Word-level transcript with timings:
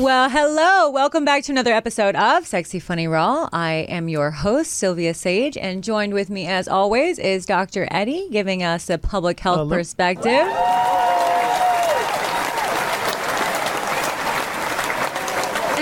Well, 0.00 0.30
hello. 0.30 0.88
Welcome 0.88 1.26
back 1.26 1.44
to 1.44 1.52
another 1.52 1.74
episode 1.74 2.16
of 2.16 2.46
Sexy 2.46 2.80
Funny 2.80 3.06
Raw. 3.06 3.50
I 3.52 3.86
am 3.90 4.08
your 4.08 4.30
host, 4.30 4.72
Sylvia 4.72 5.12
Sage, 5.12 5.58
and 5.58 5.84
joined 5.84 6.14
with 6.14 6.30
me, 6.30 6.46
as 6.46 6.66
always, 6.68 7.18
is 7.18 7.44
Dr. 7.44 7.86
Eddie 7.90 8.28
giving 8.32 8.62
us 8.62 8.88
a 8.88 8.96
public 8.96 9.38
health 9.40 9.58
Hello. 9.58 9.76
perspective. 9.76 10.46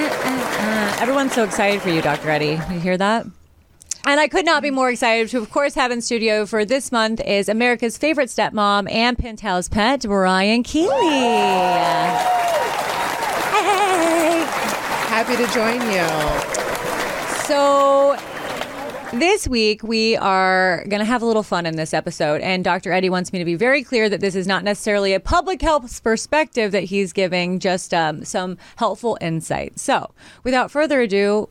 Uh, 0.01 0.97
Everyone's 1.01 1.33
so 1.33 1.45
excited 1.45 1.81
for 1.83 1.91
you, 1.91 2.03
Dr. 2.03 2.31
Eddie. 2.31 2.59
You 2.73 2.81
hear 2.81 2.97
that? 2.97 3.27
And 4.05 4.21
I 4.21 4.29
could 4.29 4.45
not 4.45 4.63
be 4.63 4.71
more 4.71 4.91
excited 4.91 5.29
to, 5.31 5.39
of 5.39 5.51
course, 5.51 5.75
have 5.75 5.91
in 5.91 6.01
studio 6.01 6.47
for 6.47 6.65
this 6.65 6.91
month 6.91 7.21
is 7.21 7.49
America's 7.49 7.99
favorite 7.99 8.29
stepmom 8.29 8.91
and 8.91 9.19
Penthouse 9.19 9.69
pet, 9.69 10.05
Ryan 10.05 10.63
Keeley. 10.63 10.95
Happy 15.19 15.35
to 15.35 15.53
join 15.53 15.81
you. 15.91 16.07
So 17.47 18.17
this 19.19 19.49
week 19.49 19.83
we 19.83 20.15
are 20.15 20.85
going 20.85 21.01
to 21.01 21.05
have 21.05 21.23
a 21.23 21.27
little 21.27 21.43
fun 21.43 21.67
in 21.67 21.75
this 21.75 21.93
episode 21.93 22.41
and 22.41 22.63
Dr. 22.63 22.93
Eddie 22.93 23.11
wants 23.11 23.33
me 23.33 23.41
to 23.41 23.45
be 23.45 23.57
very 23.57 23.83
clear 23.83 24.09
that 24.09 24.21
this 24.21 24.37
is 24.37 24.47
not 24.47 24.63
necessarily 24.63 25.15
a 25.15 25.19
public 25.19 25.61
health 25.61 26.05
perspective 26.05 26.71
that 26.71 26.85
he's 26.85 27.13
giving, 27.13 27.59
just 27.59 27.93
um, 27.93 28.25
some 28.25 28.59
helpful 28.77 29.19
insight. 29.21 29.81
So, 29.81 30.13
without 30.45 30.71
further 30.71 31.01
ado, 31.01 31.49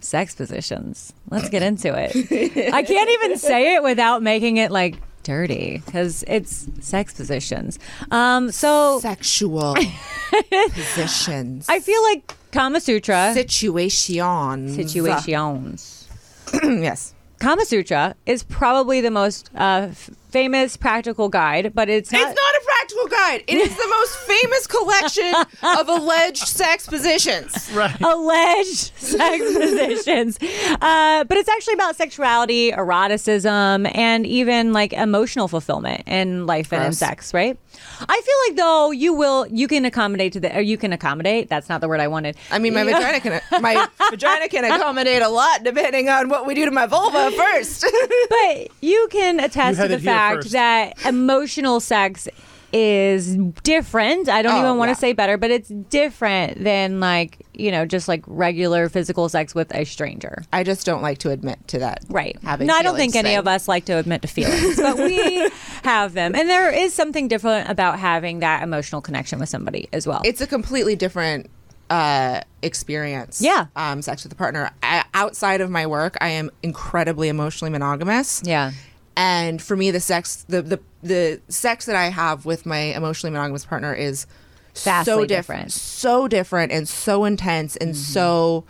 sex 0.00 0.34
positions. 0.34 1.12
Let's 1.28 1.50
get 1.50 1.62
into 1.62 1.92
it. 1.94 2.72
I 2.72 2.82
can't 2.82 3.10
even 3.10 3.36
say 3.36 3.74
it 3.74 3.82
without 3.82 4.22
making 4.22 4.56
it 4.56 4.70
like 4.70 4.96
dirty 5.22 5.82
because 5.84 6.24
it's 6.26 6.68
sex 6.80 7.12
positions. 7.14 7.78
Um, 8.10 8.50
so 8.50 9.00
Sexual 9.00 9.76
positions. 10.72 11.66
I 11.68 11.80
feel 11.80 12.02
like 12.02 12.34
Kama 12.52 12.80
Sutra 12.80 13.32
Situations. 13.34 14.74
situations. 14.74 16.08
yes. 16.62 17.14
Kama 17.38 17.64
Sutra 17.64 18.14
is 18.26 18.44
probably 18.44 19.00
the 19.00 19.10
most 19.10 19.50
uh, 19.56 19.88
famous 20.30 20.76
practical 20.76 21.28
guide, 21.28 21.72
but 21.74 21.88
it's 21.88 22.12
It's 22.12 22.22
not. 22.22 22.28
not 22.28 22.34
a 22.34 22.64
practical 22.82 23.06
guide. 23.06 23.44
It 23.46 23.58
is 23.58 23.76
the 23.76 23.88
most 23.88 24.16
famous 24.26 24.66
collection 24.66 25.34
of 25.62 25.88
alleged 25.88 26.46
sex 26.46 26.86
positions. 26.86 27.70
Right. 27.82 27.98
alleged 28.02 28.92
sex 28.98 29.44
positions. 29.54 30.38
Uh, 30.42 31.24
but 31.24 31.36
it's 31.38 31.48
actually 31.48 31.74
about 31.74 31.96
sexuality, 31.96 32.70
eroticism, 32.72 33.86
and 33.96 34.26
even 34.26 34.72
like 34.72 34.92
emotional 34.92 35.48
fulfillment 35.48 36.02
in 36.06 36.46
life 36.46 36.72
and 36.72 36.84
in 36.84 36.92
sex, 36.92 37.32
right? 37.32 37.56
I 38.00 38.20
feel 38.20 38.34
like 38.48 38.56
though 38.58 38.90
you 38.90 39.14
will, 39.14 39.46
you 39.46 39.68
can 39.68 39.84
accommodate 39.86 40.34
to 40.34 40.40
the, 40.40 40.54
or 40.56 40.60
you 40.60 40.76
can 40.76 40.92
accommodate. 40.92 41.48
That's 41.48 41.68
not 41.68 41.80
the 41.80 41.88
word 41.88 42.00
I 42.00 42.08
wanted. 42.08 42.36
I 42.50 42.58
mean, 42.58 42.74
my 42.74 42.84
vagina 42.84 43.20
can 43.20 43.40
my 43.62 43.86
vagina 44.10 44.48
can 44.48 44.64
accommodate 44.64 45.22
a 45.22 45.28
lot 45.28 45.62
depending 45.64 46.08
on 46.10 46.28
what 46.28 46.46
we 46.46 46.54
do 46.54 46.64
to 46.66 46.70
my 46.70 46.86
vulva 46.86 47.30
first. 47.30 47.86
but 48.28 48.68
you 48.82 49.08
can 49.10 49.40
attest 49.40 49.78
You 49.78 49.84
to 49.88 49.96
the 49.96 50.00
fact 50.00 50.42
first. 50.42 50.52
that 50.52 51.06
emotional 51.06 51.80
sex 51.80 52.28
is 52.72 53.36
different. 53.62 54.28
I 54.28 54.42
don't 54.42 54.54
Oh, 54.54 54.58
even 54.60 54.76
want 54.78 54.88
to 54.88 54.92
yeah. 54.92 54.96
say 54.96 55.12
better, 55.12 55.36
but 55.36 55.50
it's 55.50 55.68
different 55.68 56.62
than 56.62 57.00
like, 57.00 57.44
you 57.52 57.70
know, 57.70 57.84
just 57.84 58.08
like 58.08 58.22
regular 58.26 58.88
physical 58.88 59.28
sex 59.28 59.54
with 59.54 59.74
a 59.74 59.84
stranger. 59.84 60.42
I 60.52 60.64
just 60.64 60.86
don't 60.86 61.02
like 61.02 61.18
to 61.18 61.30
admit 61.30 61.58
to 61.68 61.78
that. 61.80 62.04
Right. 62.08 62.36
Having 62.42 62.68
no, 62.68 62.74
I 62.74 62.82
don't 62.82 62.96
think 62.96 63.12
feelings 63.12 63.26
any 63.26 63.36
of 63.36 63.46
us 63.46 63.68
like 63.68 63.84
to 63.86 63.92
admit 63.98 64.22
to 64.22 64.28
feelings, 64.28 64.76
but 64.76 64.96
we 64.96 65.50
have 65.84 66.14
them. 66.14 66.34
And 66.34 66.48
there 66.48 66.70
is 66.70 66.94
something 66.94 67.28
different 67.28 67.68
about 67.68 67.98
having 67.98 68.38
that 68.40 68.62
emotional 68.62 69.00
connection 69.02 69.38
with 69.38 69.48
somebody 69.48 69.88
as 69.92 70.06
well. 70.06 70.22
It's 70.24 70.40
a 70.40 70.46
completely 70.46 70.96
different 70.96 71.50
uh, 71.90 72.40
experience. 72.62 73.42
Yeah. 73.42 73.66
Um, 73.76 74.00
sex 74.00 74.22
with 74.24 74.32
a 74.32 74.36
partner. 74.36 74.70
I, 74.82 75.04
outside 75.12 75.60
of 75.60 75.68
my 75.70 75.86
work, 75.86 76.16
I 76.22 76.28
am 76.28 76.50
incredibly 76.62 77.28
emotionally 77.28 77.70
monogamous. 77.70 78.40
yeah. 78.44 78.72
And 79.16 79.60
for 79.60 79.76
me 79.76 79.90
the 79.90 80.00
sex 80.00 80.44
the 80.48 80.62
the, 80.62 80.80
the 81.02 81.40
sex 81.48 81.86
that 81.86 81.96
i 81.96 82.06
have 82.08 82.44
with 82.44 82.64
my 82.66 82.78
emotionally 82.78 83.32
monogamous 83.32 83.64
partner 83.64 83.92
is 83.94 84.26
Vastly 84.74 85.04
so 85.12 85.18
different. 85.26 85.28
different 85.28 85.72
so 85.72 86.28
different 86.28 86.72
and 86.72 86.88
so 86.88 87.24
intense 87.24 87.76
and 87.76 87.94
so 87.96 88.64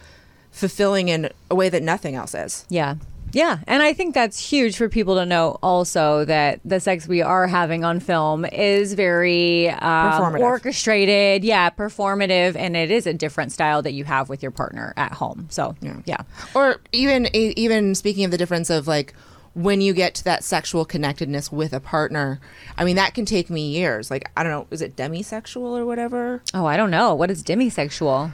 fulfilling 0.51 1.09
in 1.09 1.31
a 1.51 1.55
way 1.55 1.69
that 1.69 1.83
nothing 1.83 2.15
else 2.15 2.35
is 2.35 2.67
Yeah. 2.69 2.97
Yeah. 3.35 3.61
And 3.67 3.83
I 3.83 3.95
think 3.95 4.13
that's 4.15 4.39
huge 4.39 4.77
for 4.77 4.91
people 4.91 5.15
to 5.15 5.25
know 5.25 5.59
also 5.63 6.27
that 6.27 6.61
the 6.67 6.81
sex 6.81 7.09
we 7.09 7.23
are 7.23 7.47
having 7.47 7.83
on 7.83 7.99
film 7.99 8.45
is 8.45 8.93
very 8.93 9.71
um, 9.71 10.37
orchestrated. 10.37 11.43
Yeah. 11.43 11.71
Performative. 11.71 12.57
And 12.57 12.77
it 12.77 12.91
is 12.91 13.07
a 13.07 13.15
different 13.15 13.51
style 13.53 13.81
that 13.83 13.93
you 13.95 14.05
have 14.05 14.29
with 14.29 14.43
your 14.43 14.51
partner 14.51 14.93
at 14.99 15.13
home. 15.13 15.47
So, 15.49 15.75
yeah. 15.81 15.97
Yeah. 16.05 16.23
or 16.55 16.83
even 16.93 17.35
even 17.35 17.95
speaking 17.95 18.27
of 18.27 18.33
the 18.33 18.37
difference 18.37 18.69
of 18.69 18.87
like 18.87 19.15
when 19.55 19.81
you 19.81 19.93
get 19.93 20.15
to 20.15 20.25
that 20.25 20.43
sexual 20.43 20.85
connectedness 20.85 21.53
with 21.53 21.73
a 21.73 21.81
partner 21.81 22.41
i 22.79 22.85
mean 22.85 22.97
that 22.97 23.13
can 23.15 23.25
take 23.27 23.51
me 23.51 23.69
years 23.69 24.11
like 24.11 24.31
i 24.37 24.43
don't 24.43 24.51
know 24.53 24.67
is 24.71 24.81
it 24.81 24.97
demisexual 24.97 25.79
or 25.79 25.85
whatever 25.85 26.43
Oh, 26.55 26.65
I 26.67 26.77
don't 26.77 26.91
know. 26.91 27.15
What 27.15 27.31
is 27.31 27.43
demisexual? 27.43 28.31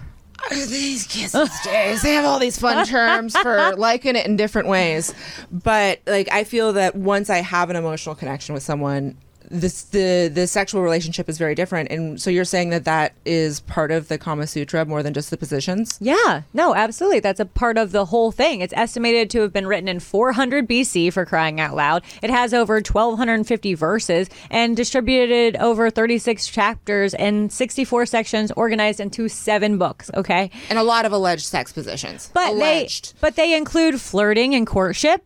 Oh, 0.50 0.54
these 0.54 1.06
kids 1.08 1.32
these 1.32 1.60
days 1.62 2.02
they 2.02 2.12
have 2.14 2.24
all 2.24 2.38
these 2.38 2.58
fun 2.58 2.86
terms 2.86 3.36
for 3.36 3.74
liking 3.76 4.14
it 4.14 4.24
in 4.26 4.36
different 4.36 4.68
ways 4.68 5.12
but 5.50 6.00
like 6.06 6.30
i 6.30 6.44
feel 6.44 6.72
that 6.74 6.94
once 6.94 7.28
i 7.28 7.38
have 7.38 7.70
an 7.70 7.76
emotional 7.76 8.14
connection 8.14 8.54
with 8.54 8.62
someone 8.62 9.16
this 9.50 9.82
the 9.84 10.30
the 10.32 10.46
sexual 10.46 10.82
relationship 10.82 11.28
is 11.28 11.38
very 11.38 11.54
different 11.54 11.90
and 11.90 12.20
so 12.20 12.30
you're 12.30 12.44
saying 12.44 12.70
that 12.70 12.84
that 12.84 13.12
is 13.24 13.60
part 13.60 13.90
of 13.90 14.08
the 14.08 14.18
kama 14.18 14.46
sutra 14.46 14.84
more 14.84 15.02
than 15.02 15.14
just 15.14 15.30
the 15.30 15.36
positions 15.36 15.98
Yeah, 16.00 16.42
no, 16.52 16.74
absolutely. 16.74 17.20
That's 17.20 17.40
a 17.40 17.44
part 17.46 17.78
of 17.78 17.92
the 17.92 18.06
whole 18.06 18.30
thing. 18.32 18.60
It's 18.60 18.74
estimated 18.76 19.30
to 19.30 19.40
have 19.40 19.52
been 19.52 19.66
written 19.66 19.88
in 19.88 20.00
400 20.00 20.68
BC 20.68 21.12
for 21.12 21.24
crying 21.24 21.60
out 21.60 21.74
loud. 21.74 22.02
It 22.22 22.30
has 22.30 22.52
over 22.54 22.74
1,250 22.74 23.74
verses 23.74 24.28
and 24.50 24.76
distributed 24.76 25.56
over 25.56 25.90
36 25.90 26.46
chapters 26.46 27.14
and 27.14 27.52
64 27.52 28.06
sections 28.06 28.52
organized 28.52 29.00
into 29.00 29.28
seven 29.28 29.78
books. 29.78 30.10
Okay. 30.14 30.50
and 30.70 30.78
a 30.78 30.82
lot 30.82 31.04
of 31.04 31.12
alleged 31.12 31.44
sex 31.46 31.72
positions 31.72 32.30
But 32.34 32.50
alleged 32.52 33.14
they, 33.14 33.18
but 33.20 33.36
they 33.36 33.56
include 33.56 34.00
flirting 34.00 34.54
and 34.54 34.66
courtship. 34.66 35.24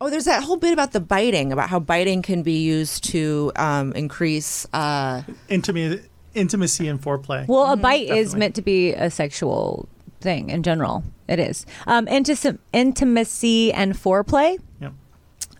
Oh 0.00 0.10
there's 0.10 0.24
that 0.24 0.42
whole 0.42 0.56
bit 0.56 0.72
about 0.72 0.92
the 0.92 1.00
biting 1.00 1.52
about 1.52 1.68
how 1.68 1.78
biting 1.78 2.22
can 2.22 2.42
be 2.42 2.58
used 2.62 3.04
to 3.04 3.52
um, 3.56 3.92
increase 3.92 4.66
uh, 4.72 5.22
Intimacy, 5.48 6.02
intimacy 6.34 6.88
and 6.88 7.00
foreplay. 7.00 7.46
Well, 7.48 7.72
a 7.72 7.76
bite 7.76 8.08
is 8.08 8.34
meant 8.34 8.54
to 8.54 8.62
be 8.62 8.92
a 8.92 9.10
sexual 9.10 9.88
thing 10.20 10.50
in 10.50 10.62
general. 10.62 11.02
It 11.28 11.38
is. 11.38 11.66
Um, 11.86 12.06
intis- 12.06 12.58
intimacy 12.72 13.72
and 13.72 13.94
foreplay, 13.94 14.58
Yep. 14.80 14.92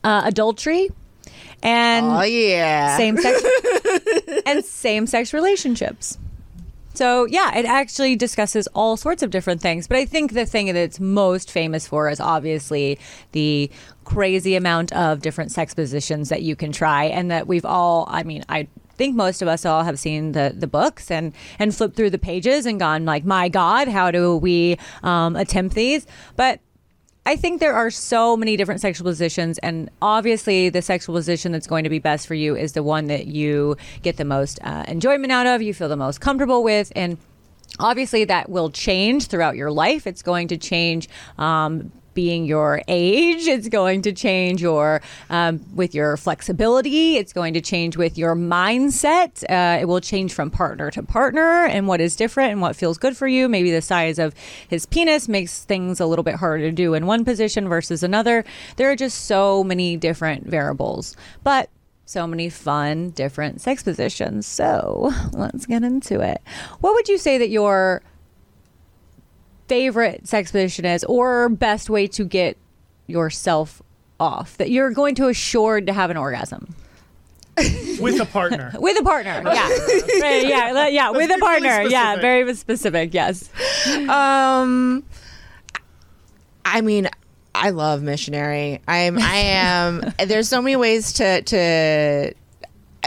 uh, 0.04 0.22
adultery, 0.24 0.90
and 1.62 2.06
oh 2.06 2.22
yeah 2.22 2.96
same 2.96 3.16
sex 3.18 3.42
and 4.46 4.64
same 4.64 5.06
sex 5.06 5.32
relationships. 5.32 6.18
So 6.94 7.24
yeah, 7.26 7.56
it 7.56 7.66
actually 7.66 8.16
discusses 8.16 8.66
all 8.74 8.96
sorts 8.96 9.22
of 9.22 9.30
different 9.30 9.60
things. 9.62 9.86
But 9.86 9.98
I 9.98 10.04
think 10.04 10.32
the 10.32 10.44
thing 10.44 10.66
that 10.66 10.76
it's 10.76 10.98
most 10.98 11.50
famous 11.50 11.86
for 11.86 12.08
is 12.10 12.18
obviously 12.20 12.98
the 13.32 13.70
crazy 14.14 14.56
amount 14.56 14.92
of 14.92 15.20
different 15.20 15.52
sex 15.52 15.74
positions 15.74 16.28
that 16.28 16.42
you 16.42 16.56
can 16.56 16.72
try, 16.72 17.04
and 17.04 17.30
that 17.30 17.46
we've 17.46 17.64
all. 17.64 18.06
I 18.08 18.22
mean, 18.24 18.44
I 18.48 18.68
think 18.96 19.14
most 19.14 19.40
of 19.40 19.48
us 19.48 19.64
all 19.64 19.84
have 19.84 19.98
seen 19.98 20.32
the 20.32 20.52
the 20.56 20.66
books 20.66 21.10
and 21.10 21.32
and 21.58 21.74
flipped 21.74 21.96
through 21.96 22.10
the 22.10 22.18
pages 22.18 22.66
and 22.66 22.78
gone 22.80 23.04
like, 23.04 23.24
my 23.24 23.48
God, 23.48 23.88
how 23.88 24.10
do 24.10 24.36
we 24.36 24.76
um, 25.02 25.36
attempt 25.36 25.74
these? 25.74 26.06
But 26.36 26.60
I 27.26 27.36
think 27.36 27.60
there 27.60 27.74
are 27.74 27.90
so 27.90 28.36
many 28.36 28.56
different 28.56 28.80
sexual 28.80 29.04
positions, 29.04 29.58
and 29.58 29.90
obviously, 30.00 30.70
the 30.70 30.82
sexual 30.82 31.14
position 31.14 31.52
that's 31.52 31.66
going 31.66 31.84
to 31.84 31.90
be 31.90 31.98
best 31.98 32.26
for 32.26 32.34
you 32.34 32.56
is 32.56 32.72
the 32.72 32.82
one 32.82 33.06
that 33.06 33.26
you 33.26 33.76
get 34.02 34.16
the 34.16 34.24
most 34.24 34.58
uh, 34.64 34.84
enjoyment 34.88 35.30
out 35.30 35.46
of, 35.46 35.62
you 35.62 35.74
feel 35.74 35.88
the 35.88 35.96
most 35.96 36.20
comfortable 36.20 36.64
with, 36.64 36.90
and 36.96 37.18
obviously, 37.78 38.24
that 38.24 38.48
will 38.48 38.70
change 38.70 39.26
throughout 39.26 39.54
your 39.54 39.70
life. 39.70 40.06
It's 40.06 40.22
going 40.22 40.48
to 40.48 40.56
change. 40.56 41.08
Um, 41.38 41.92
being 42.20 42.44
your 42.44 42.82
age. 42.86 43.46
It's 43.46 43.70
going 43.70 44.02
to 44.02 44.12
change 44.12 44.60
your 44.60 45.00
um, 45.30 45.64
with 45.74 45.94
your 45.94 46.18
flexibility. 46.18 47.16
It's 47.16 47.32
going 47.32 47.54
to 47.54 47.62
change 47.62 47.96
with 47.96 48.18
your 48.18 48.34
mindset. 48.36 49.42
Uh, 49.48 49.80
it 49.80 49.86
will 49.86 50.02
change 50.02 50.34
from 50.34 50.50
partner 50.50 50.90
to 50.90 51.02
partner 51.02 51.64
and 51.64 51.88
what 51.88 51.98
is 51.98 52.16
different 52.16 52.52
and 52.52 52.60
what 52.60 52.76
feels 52.76 52.98
good 52.98 53.16
for 53.16 53.26
you. 53.26 53.48
Maybe 53.48 53.70
the 53.70 53.80
size 53.80 54.18
of 54.18 54.34
his 54.68 54.84
penis 54.84 55.28
makes 55.28 55.64
things 55.64 55.98
a 55.98 56.04
little 56.04 56.22
bit 56.22 56.34
harder 56.34 56.64
to 56.64 56.72
do 56.72 56.92
in 56.92 57.06
one 57.06 57.24
position 57.24 57.70
versus 57.70 58.02
another. 58.02 58.44
There 58.76 58.90
are 58.90 58.96
just 58.96 59.24
so 59.24 59.64
many 59.64 59.96
different 59.96 60.46
variables, 60.46 61.16
but 61.42 61.70
so 62.04 62.26
many 62.26 62.50
fun 62.50 63.10
different 63.10 63.62
sex 63.62 63.82
positions. 63.82 64.46
So 64.46 65.10
let's 65.32 65.64
get 65.64 65.82
into 65.84 66.20
it. 66.20 66.42
What 66.80 66.92
would 66.92 67.08
you 67.08 67.16
say 67.16 67.38
that 67.38 67.48
your 67.48 68.02
favorite 69.70 70.26
sex 70.26 70.50
position 70.50 70.84
is, 70.84 71.04
or 71.04 71.48
best 71.48 71.88
way 71.88 72.08
to 72.08 72.24
get 72.24 72.56
yourself 73.06 73.80
off 74.18 74.56
that 74.56 74.68
you're 74.70 74.90
going 74.90 75.14
to 75.14 75.28
assured 75.28 75.86
to 75.86 75.92
have 75.92 76.10
an 76.10 76.16
orgasm 76.16 76.74
with 78.00 78.20
a 78.20 78.26
partner. 78.26 78.72
with 78.78 78.98
a 79.00 79.04
partner? 79.04 79.42
Yeah, 79.44 79.68
Right, 80.20 80.44
yeah, 80.46 80.72
le- 80.72 80.90
yeah, 80.90 81.10
with 81.10 81.20
be 81.20 81.24
a 81.24 81.28
really 81.36 81.40
partner. 81.40 81.82
yeah, 81.88 82.16
very 82.16 82.52
specific. 82.54 83.14
Yes. 83.14 83.48
Um, 84.08 85.04
I 86.64 86.80
mean, 86.80 87.08
I 87.54 87.70
love 87.70 88.02
missionary. 88.02 88.80
I'm. 88.88 89.18
I 89.18 89.36
am. 89.36 90.12
there's 90.26 90.48
so 90.48 90.60
many 90.60 90.74
ways 90.76 91.12
to 91.14 91.42
to. 91.42 92.34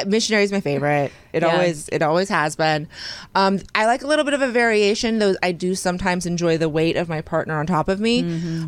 Missionary 0.06 0.44
is 0.44 0.52
my 0.52 0.60
favorite. 0.62 1.12
It 1.34 1.44
Yeah. 1.44 1.50
always 1.54 1.88
it 1.90 2.02
always 2.02 2.30
has 2.30 2.56
been. 2.56 2.88
Um, 3.36 3.60
I 3.76 3.86
like 3.86 4.04
a 4.04 4.08
little 4.08 4.26
bit 4.26 4.34
of 4.34 4.42
a 4.42 4.48
variation. 4.50 5.20
Though 5.20 5.36
I 5.44 5.52
do 5.52 5.76
sometimes 5.76 6.26
enjoy 6.26 6.58
the 6.58 6.70
weight 6.70 6.96
of 6.98 7.10
my 7.10 7.22
partner 7.22 7.60
on 7.60 7.66
top 7.68 7.88
of 7.88 8.00
me. 8.00 8.22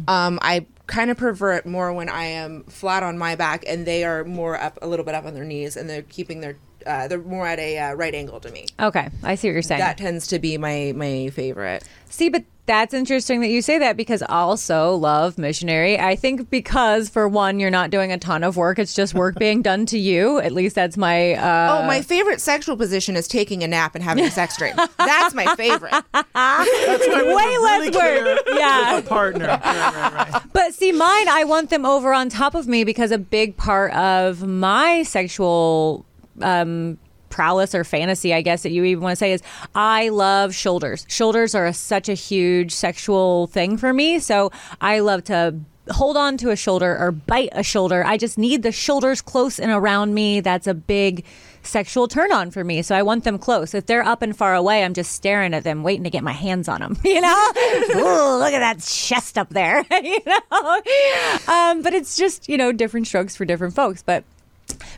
Um, 0.08 0.40
I 0.42 0.66
kind 0.88 1.10
of 1.10 1.18
prefer 1.18 1.54
it 1.54 1.66
more 1.66 1.92
when 1.94 2.10
I 2.10 2.26
am 2.26 2.64
flat 2.66 3.02
on 3.02 3.18
my 3.18 3.36
back 3.36 3.64
and 3.68 3.88
they 3.88 4.04
are 4.04 4.24
more 4.24 4.60
up 4.60 4.78
a 4.82 4.88
little 4.88 5.04
bit 5.06 5.16
up 5.16 5.26
on 5.26 5.34
their 5.34 5.44
knees 5.44 5.76
and 5.76 5.90
they're 5.90 6.04
keeping 6.04 6.42
their 6.42 6.58
uh, 6.86 7.08
they're 7.08 7.18
more 7.18 7.48
at 7.48 7.58
a 7.58 7.80
uh, 7.80 7.94
right 7.96 8.14
angle 8.14 8.40
to 8.40 8.52
me. 8.52 8.68
Okay, 8.80 9.10
I 9.24 9.34
see 9.34 9.48
what 9.48 9.54
you're 9.54 9.62
saying. 9.64 9.80
That 9.80 9.98
tends 9.98 10.28
to 10.28 10.38
be 10.40 10.58
my 10.60 10.94
my 10.96 11.30
favorite. 11.34 11.84
See, 12.10 12.30
but 12.30 12.44
that's 12.66 12.94
interesting 12.94 13.42
that 13.42 13.50
you 13.50 13.62
say 13.62 13.78
that 13.80 13.96
because 13.98 14.22
I 14.24 14.28
also 14.40 14.96
love 14.96 15.38
missionary. 15.38 16.00
I 16.00 16.16
think 16.16 16.50
because 16.50 17.10
for 17.10 17.28
one, 17.28 17.60
you're 17.60 17.70
not 17.70 17.90
doing 17.92 18.12
a 18.12 18.18
ton 18.18 18.44
of 18.44 18.58
work; 18.58 18.80
it's 18.80 18.94
just 18.94 19.14
work 19.14 19.36
being 19.36 19.62
done 19.62 19.86
to 19.88 19.98
you. 20.00 20.40
At 20.40 20.52
least 20.52 20.76
that's 20.76 20.98
my. 20.98 21.34
Uh, 21.34 21.80
Oh, 21.82 21.86
my 21.88 22.02
favorite 22.02 22.42
sexual 22.42 22.78
position 22.78 23.16
is 23.16 23.28
taking 23.28 23.64
a 23.64 23.68
nap 23.68 23.96
and 23.96 24.04
having 24.04 24.24
a 24.26 24.32
sex 24.32 24.58
dream. 24.58 24.76
That's 24.98 25.34
my 25.34 25.54
favorite. 25.56 25.92
That's 26.14 27.08
why 27.08 27.24
Way 27.36 27.58
less 27.58 27.96
really 27.96 28.34
work. 28.36 28.40
Yeah. 28.54 28.96
with 28.96 29.06
a 29.06 29.10
partner. 29.10 29.46
Right, 29.48 29.64
right, 29.64 30.32
right. 30.34 30.42
But 30.54 30.74
see, 30.74 30.92
mine, 30.92 31.28
I 31.28 31.44
want 31.44 31.70
them 31.70 31.86
over 31.86 32.14
on 32.14 32.30
top 32.30 32.56
of 32.56 32.68
me 32.68 32.84
because 32.84 33.12
a 33.12 33.18
big 33.18 33.58
part 33.58 33.94
of 33.94 34.46
my 34.48 35.04
sexual 35.04 36.06
um, 36.42 36.98
prowess 37.36 37.76
or 37.76 37.84
fantasy, 37.84 38.34
I 38.34 38.42
guess 38.42 38.64
that 38.64 38.72
you 38.72 38.86
even 38.86 39.04
want 39.04 39.12
to 39.12 39.18
say, 39.18 39.34
is 39.34 39.44
I 39.76 40.08
love 40.08 40.56
shoulders. 40.56 41.06
Shoulders 41.10 41.54
are 41.54 41.66
a, 41.66 41.74
such 41.74 42.08
a 42.08 42.14
huge 42.14 42.72
sexual 42.72 43.48
thing 43.48 43.76
for 43.78 43.92
me. 43.92 44.20
So 44.20 44.54
I 44.80 45.00
love 45.00 45.26
to 45.26 45.60
hold 45.90 46.16
on 46.16 46.38
to 46.38 46.50
a 46.50 46.56
shoulder 46.56 46.98
or 46.98 47.12
bite 47.12 47.50
a 47.52 47.62
shoulder. 47.62 48.06
I 48.06 48.18
just 48.18 48.38
need 48.38 48.64
the 48.64 48.72
shoulders 48.72 49.22
close 49.22 49.60
and 49.60 49.70
around 49.70 50.14
me. 50.14 50.40
That's 50.40 50.66
a 50.66 50.74
big 50.74 51.26
sexual 51.62 52.08
turn 52.08 52.32
on 52.32 52.52
for 52.52 52.64
me. 52.64 52.82
So 52.82 52.96
I 52.96 53.02
want 53.02 53.26
them 53.26 53.38
close. 53.38 53.74
If 53.74 53.86
they're 53.86 54.04
up 54.04 54.22
and 54.22 54.36
far 54.36 54.56
away, 54.56 54.86
I'm 54.86 54.94
just 54.94 55.12
staring 55.12 55.54
at 55.54 55.66
them, 55.66 55.84
waiting 55.84 56.06
to 56.06 56.10
get 56.10 56.24
my 56.24 56.32
hands 56.32 56.70
on 56.70 56.80
them. 56.80 56.98
You 57.06 57.22
know, 57.22 57.52
Ooh, 57.96 58.38
look 58.40 58.54
at 58.54 58.60
that 58.60 58.80
chest 58.80 59.38
up 59.38 59.50
there. 59.50 59.86
you 60.04 60.20
know, 60.26 60.82
um, 61.48 61.82
but 61.82 61.94
it's 61.94 62.16
just 62.16 62.48
you 62.50 62.58
know 62.58 62.72
different 62.72 63.08
strokes 63.08 63.36
for 63.36 63.46
different 63.46 63.74
folks. 63.74 64.04
But 64.04 64.24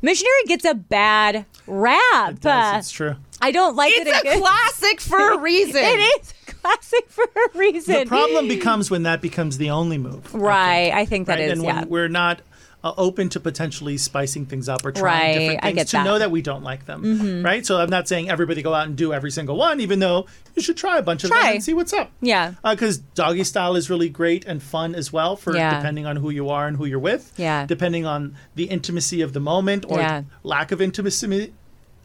missionary 0.01 0.43
gets 0.47 0.65
a 0.65 0.73
bad 0.73 1.45
rap. 1.67 2.31
It 2.31 2.41
does, 2.41 2.85
it's 2.85 2.91
true. 2.91 3.15
I 3.41 3.51
don't 3.51 3.75
like 3.75 3.93
It's 3.95 4.09
it. 4.09 4.35
a 4.37 4.39
classic 4.39 4.99
for 5.01 5.33
a 5.33 5.37
reason. 5.41 5.83
It 5.83 6.21
is 6.21 6.33
classic 6.47 7.09
for 7.09 7.23
a 7.23 7.57
reason. 7.57 7.93
The 7.99 8.05
problem 8.05 8.47
becomes 8.47 8.89
when 8.89 9.03
that 9.03 9.21
becomes 9.21 9.57
the 9.57 9.69
only 9.69 9.97
move. 9.97 10.33
I 10.33 10.37
right? 10.37 10.83
think, 10.85 10.95
I 10.95 11.05
think 11.05 11.27
that 11.27 11.33
right? 11.35 11.41
is 11.49 11.51
and 11.59 11.63
yeah. 11.63 11.85
we're 11.85 12.07
not 12.09 12.41
uh, 12.83 12.93
open 12.97 13.27
to 13.27 13.39
potentially 13.39 13.97
spicing 13.97 14.45
things 14.45 14.69
up 14.69 14.85
or 14.85 14.91
trying 14.91 15.03
Right, 15.03 15.33
different 15.39 15.61
things 15.63 15.89
to 15.89 15.91
that. 15.91 15.97
Mm-hmm. 15.99 16.05
know 16.05 16.19
that 16.19 16.29
we 16.31 16.41
don't 16.43 16.63
like 16.63 16.85
them, 16.85 17.43
right? 17.43 17.65
So 17.65 17.79
I'm 17.79 17.89
not 17.89 18.07
saying 18.07 18.29
everybody 18.29 18.61
go 18.61 18.73
out 18.73 18.85
and 18.87 18.95
do 18.95 19.13
every 19.13 19.31
single 19.31 19.57
one, 19.57 19.81
even 19.81 19.99
though 19.99 20.27
you 20.55 20.61
should 20.61 20.77
try 20.77 20.97
a 20.97 21.01
bunch 21.01 21.23
of 21.23 21.31
Try. 21.31 21.41
them 21.41 21.53
and 21.55 21.63
see 21.63 21.73
what's 21.73 21.91
up. 21.91 22.11
Yeah. 22.21 22.53
because 22.63 22.99
doggy 22.99 23.43
style 23.45 23.75
is 23.75 23.89
really 23.89 24.09
great 24.09 24.45
and 24.45 24.61
fun 24.61 24.93
as 24.95 25.11
well 25.11 25.35
for 25.35 25.55
Yeah. 25.55 25.75
depending 25.75 26.05
on 26.05 26.17
who 26.17 26.29
you 26.29 26.49
are 26.49 26.67
and 26.67 26.77
who 26.77 26.85
you're 26.85 26.99
with. 26.99 27.33
Yeah. 27.35 27.65
depending 27.65 28.05
on 28.05 28.35
the 28.55 28.65
intimacy 28.65 29.21
of 29.21 29.33
the 29.33 29.39
moment 29.39 29.83
or 29.89 29.97
Yeah. 29.99 30.23
lack 30.43 30.71
of 30.71 30.79
intimacy 30.81 31.53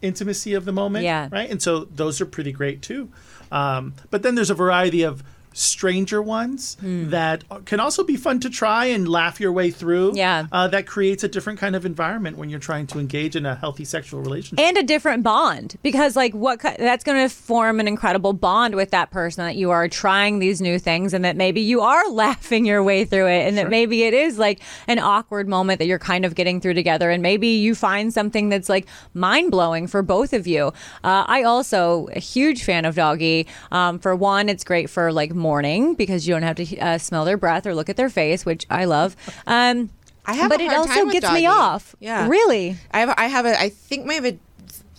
intimacy 0.00 0.54
of 0.54 0.64
the 0.64 0.72
moment. 0.72 1.04
Yeah. 1.04 1.28
right. 1.30 1.48
And 1.50 1.62
so 1.62 1.84
those 1.84 2.20
are 2.20 2.26
pretty 2.26 2.50
great 2.50 2.82
too. 2.82 3.08
Um, 3.52 3.94
but 4.10 4.22
then 4.22 4.34
there's 4.34 4.50
a 4.50 4.54
variety 4.54 5.02
of 5.02 5.22
stranger 5.52 6.20
ones 6.22 6.76
Hmm. 6.80 7.10
that 7.10 7.44
can 7.66 7.80
also 7.80 8.04
be 8.04 8.16
fun 8.16 8.40
to 8.40 8.50
try 8.50 8.86
and 8.86 9.08
laugh 9.08 9.40
your 9.40 9.52
way 9.52 9.70
through. 9.70 10.12
Yeah. 10.14 10.46
uh, 10.52 10.68
that 10.68 10.86
creates 10.86 11.22
a 11.24 11.28
different 11.28 11.58
kind 11.58 11.76
of 11.76 11.84
environment 11.86 12.36
when 12.38 12.48
you're 12.50 12.58
trying 12.60 12.86
to 12.88 12.98
engage 12.98 13.36
in 13.36 13.46
a 13.46 13.54
healthy 13.54 13.84
sexual 13.84 14.20
relationship. 14.20 14.64
and 14.64 14.76
a 14.76 14.82
different 14.82 15.22
bond 15.22 15.76
because 15.82 16.16
like 16.16 16.32
what 16.34 16.60
that's 16.60 17.04
going 17.04 17.28
to 17.28 17.34
form 17.34 17.80
an 17.80 17.88
incredible 17.88 18.32
bond 18.32 18.74
with 18.74 18.90
that 18.90 19.10
person 19.10 19.44
that 19.44 19.56
you 19.56 19.70
are 19.70 19.88
trying 19.88 20.38
these 20.38 20.60
new 20.60 20.78
things 20.78 21.12
and 21.14 21.24
that 21.24 21.36
maybe 21.36 21.60
you 21.60 21.80
are 21.80 22.08
laughing 22.24 22.64
your 22.64 22.82
way 22.82 23.04
through 23.04 23.26
it 23.26 23.46
and 23.46 23.56
that 23.58 23.68
maybe 23.70 24.02
it 24.04 24.14
is 24.14 24.38
like 24.38 24.60
an 24.88 24.98
awkward 24.98 25.48
moment 25.48 25.78
that 25.78 25.86
you're 25.86 25.98
kind 25.98 26.24
of 26.24 26.34
getting 26.34 26.60
through 26.60 26.74
together 26.74 27.10
and 27.10 27.22
maybe 27.22 27.48
you 27.48 27.74
find 27.74 28.12
something 28.12 28.48
that's 28.48 28.68
like 28.68 28.86
mind-blowing 29.14 29.86
for 29.86 30.02
both 30.02 30.32
of 30.32 30.46
you 30.46 30.66
uh, 31.04 31.24
i 31.26 31.42
also 31.42 32.08
a 32.14 32.18
huge 32.18 32.64
fan 32.64 32.84
of 32.84 32.94
doggy 32.94 33.46
um, 33.70 33.98
for 33.98 34.14
one 34.16 34.48
it's 34.48 34.64
great 34.64 34.88
for 34.90 35.12
like 35.12 35.34
morning 35.42 35.94
because 35.94 36.26
you 36.26 36.34
don't 36.34 36.42
have 36.42 36.56
to 36.56 36.78
uh, 36.78 36.96
smell 36.98 37.24
their 37.24 37.36
breath 37.36 37.66
or 37.66 37.74
look 37.74 37.88
at 37.90 37.96
their 37.96 38.08
face 38.08 38.46
which 38.46 38.64
i 38.70 38.84
love 38.84 39.14
um, 39.46 39.90
I 40.24 40.34
have 40.34 40.50
but 40.50 40.60
it 40.60 40.72
also 40.72 41.06
gets 41.06 41.30
me 41.32 41.46
off 41.46 41.96
Yeah. 41.98 42.28
really 42.28 42.76
I 42.92 43.00
have 43.00 43.14
I 43.18 43.26
have 43.26 43.44
a 43.44 43.60
I 43.60 43.68
think 43.68 44.06
my 44.06 44.36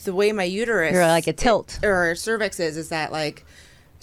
the 0.04 0.13
way 0.13 0.31
my 0.34 0.44
uterus 0.44 0.94
You're 0.94 1.07
like 1.07 1.28
a 1.28 1.34
tilt. 1.34 1.80
or 1.84 2.13
cervix 2.16 2.60
is 2.60 2.78
is 2.78 2.90
that 2.90 3.12
like 3.12 3.45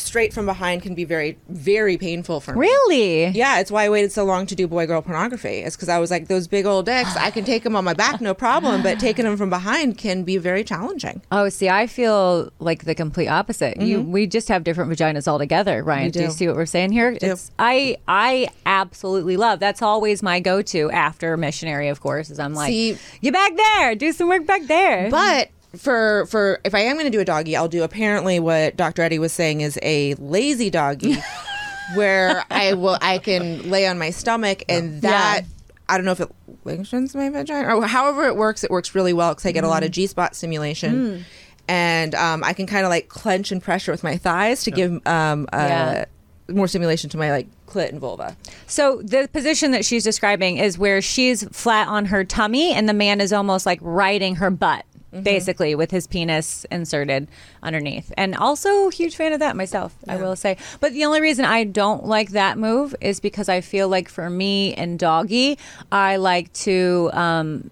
straight 0.01 0.33
from 0.33 0.47
behind 0.47 0.83
can 0.83 0.95
be 0.95 1.05
very 1.05 1.39
very 1.49 1.97
painful 1.97 2.41
for 2.41 2.55
me. 2.55 2.61
really 2.61 3.27
Yeah, 3.29 3.61
it's 3.61 3.71
why 3.71 3.85
I 3.85 3.89
waited 3.89 4.13
so 4.13 4.25
long 4.25 4.47
to 4.47 4.55
do 4.55 4.67
boy 4.67 4.87
girl 4.87 5.03
pornography. 5.03 5.59
It's 5.59 5.77
because 5.77 5.89
I 5.89 5.99
was 5.99 6.11
like 6.11 6.29
those 6.29 6.49
big 6.49 6.67
old 6.67 6.87
dicks. 6.87 7.17
I 7.17 7.31
can 7.31 7.45
take 7.45 7.63
them 7.63 7.77
on 7.77 7.85
my 7.85 7.95
back, 7.95 8.21
no 8.21 8.35
problem, 8.35 8.83
but 8.83 8.99
taking 9.01 9.25
them 9.25 9.37
from 9.37 9.51
behind 9.51 9.99
can 9.99 10.25
be 10.25 10.37
very 10.37 10.65
challenging. 10.65 11.23
Oh, 11.31 11.49
see, 11.49 11.69
I 11.69 11.87
feel 11.87 12.53
like 12.59 12.85
the 12.85 12.95
complete 12.95 13.29
opposite. 13.29 13.81
You, 13.81 13.99
mm-hmm. 13.99 14.13
we 14.13 14.27
just 14.27 14.49
have 14.49 14.65
different 14.65 14.91
vaginas 14.91 15.29
altogether, 15.29 15.83
Ryan. 15.83 16.07
We 16.07 16.11
do. 16.11 16.23
you 16.23 16.31
see 16.31 16.47
what 16.47 16.57
we're 16.57 16.67
saying 16.67 16.93
here? 16.93 17.17
It's 17.21 17.51
I, 17.59 17.97
I 18.09 18.49
absolutely 18.67 19.37
love. 19.37 19.61
That's 19.61 19.83
always 19.83 20.23
my 20.23 20.41
go-to 20.41 20.91
after 20.91 21.37
missionary, 21.37 21.89
of 21.89 22.01
course. 22.01 22.31
Is 22.31 22.39
I'm 22.39 22.55
like, 22.55 22.71
See- 22.71 22.97
get 23.23 23.33
back 23.33 23.57
there, 23.57 23.95
do 23.95 24.13
some 24.13 24.29
work 24.29 24.47
back 24.47 24.63
there. 24.65 25.11
But 25.11 25.51
for 25.77 26.27
for 26.27 26.61
if 26.65 26.75
I 26.75 26.81
am 26.81 26.95
going 26.97 27.07
to 27.07 27.11
do 27.17 27.21
a 27.21 27.25
doggy, 27.25 27.57
I'll 27.57 27.69
do 27.69 27.83
apparently 27.83 28.41
what 28.41 28.77
Dr. 28.77 29.03
Eddie 29.03 29.19
was 29.19 29.33
saying 29.33 29.61
is 29.61 29.79
a 29.83 30.15
lazy 30.15 30.71
doggy, 30.71 31.17
where 31.95 32.45
I 32.51 32.75
will 32.75 32.99
I 33.01 33.19
can 33.19 33.71
lay 33.71 33.87
on 33.87 33.99
my 33.99 34.11
stomach 34.11 34.63
and 34.69 35.03
that 35.03 35.43
I 35.89 35.97
don't 35.97 36.05
know 36.07 36.13
if 36.13 36.21
it 36.21 36.31
lengthens 36.65 37.15
my 37.15 37.29
vagina 37.31 37.75
or 37.75 37.87
however 37.87 38.25
it 38.27 38.37
works. 38.37 38.65
It 38.65 38.71
works 38.71 38.95
really 38.95 39.13
well 39.13 39.31
because 39.33 39.47
I 39.47 39.53
get 39.53 39.65
a 39.65 39.69
lot 39.69 39.83
of 39.83 39.91
G 39.91 40.07
spot 40.07 40.35
stimulation. 40.37 41.25
And 41.69 42.17
um, 42.17 42.43
I 42.43 42.53
can 42.53 42.67
kind 42.67 42.85
of 42.85 42.91
like 42.91 43.09
clench 43.09 43.53
and 43.53 43.63
pressure 43.63 43.93
with 43.93 44.03
my 44.03 44.17
thighs 44.17 44.65
to 44.65 44.73
give 44.73 44.91
um, 45.07 45.47
uh, 45.53 45.57
Yeah. 45.57 46.05
more 46.49 46.67
stimulation 46.67 47.11
to 47.11 47.17
my 47.17 47.31
like 47.31 47.47
clit 47.69 47.91
and 47.91 48.01
vulva. 48.01 48.37
So 48.67 49.01
the 49.05 49.29
position 49.33 49.71
that 49.71 49.85
she's 49.85 50.03
describing 50.03 50.57
is 50.57 50.77
where 50.79 51.01
she's 51.01 51.45
flat 51.57 51.87
on 51.87 52.07
her 52.07 52.25
tummy 52.25 52.73
and 52.73 52.89
the 52.89 52.93
man 52.93 53.21
is 53.21 53.33
almost 53.33 53.67
like 53.67 53.79
riding 53.83 54.37
her 54.37 54.51
butt. 54.51 54.85
Mm-hmm. 55.13 55.25
Basically, 55.25 55.75
with 55.75 55.91
his 55.91 56.07
penis 56.07 56.65
inserted 56.71 57.27
underneath, 57.65 58.13
and 58.17 58.37
also 58.37 58.91
huge 58.91 59.17
fan 59.17 59.33
of 59.33 59.41
that 59.41 59.57
myself, 59.57 59.93
I 60.07 60.17
will 60.17 60.37
say. 60.37 60.57
But 60.79 60.93
the 60.93 61.05
only 61.05 61.21
reason 61.21 61.45
I 61.45 61.65
don't 61.65 62.07
like 62.07 62.31
that 62.31 62.59
move 62.59 62.95
is 63.01 63.19
because 63.19 63.49
I 63.49 63.61
feel 63.61 63.89
like 63.89 64.09
for 64.09 64.31
me 64.31 64.73
and 64.75 65.01
doggy, 65.01 65.59
I 65.91 66.15
like 66.15 66.53
to 66.53 67.11
um, 67.13 67.71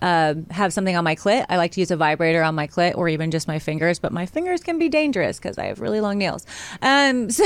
uh, 0.00 0.34
have 0.50 0.72
something 0.72 0.96
on 0.96 1.04
my 1.04 1.14
clit. 1.16 1.44
I 1.48 1.56
like 1.56 1.72
to 1.72 1.80
use 1.80 1.90
a 1.90 1.96
vibrator 1.96 2.42
on 2.42 2.54
my 2.54 2.66
clit 2.66 2.96
or 2.96 3.08
even 3.08 3.30
just 3.30 3.46
my 3.48 3.58
fingers, 3.58 3.98
but 3.98 4.12
my 4.12 4.26
fingers 4.26 4.62
can 4.62 4.78
be 4.78 4.88
dangerous 4.88 5.38
because 5.38 5.58
I 5.58 5.66
have 5.66 5.80
really 5.80 6.00
long 6.00 6.18
nails. 6.18 6.46
Um, 6.80 7.28
so 7.38 7.44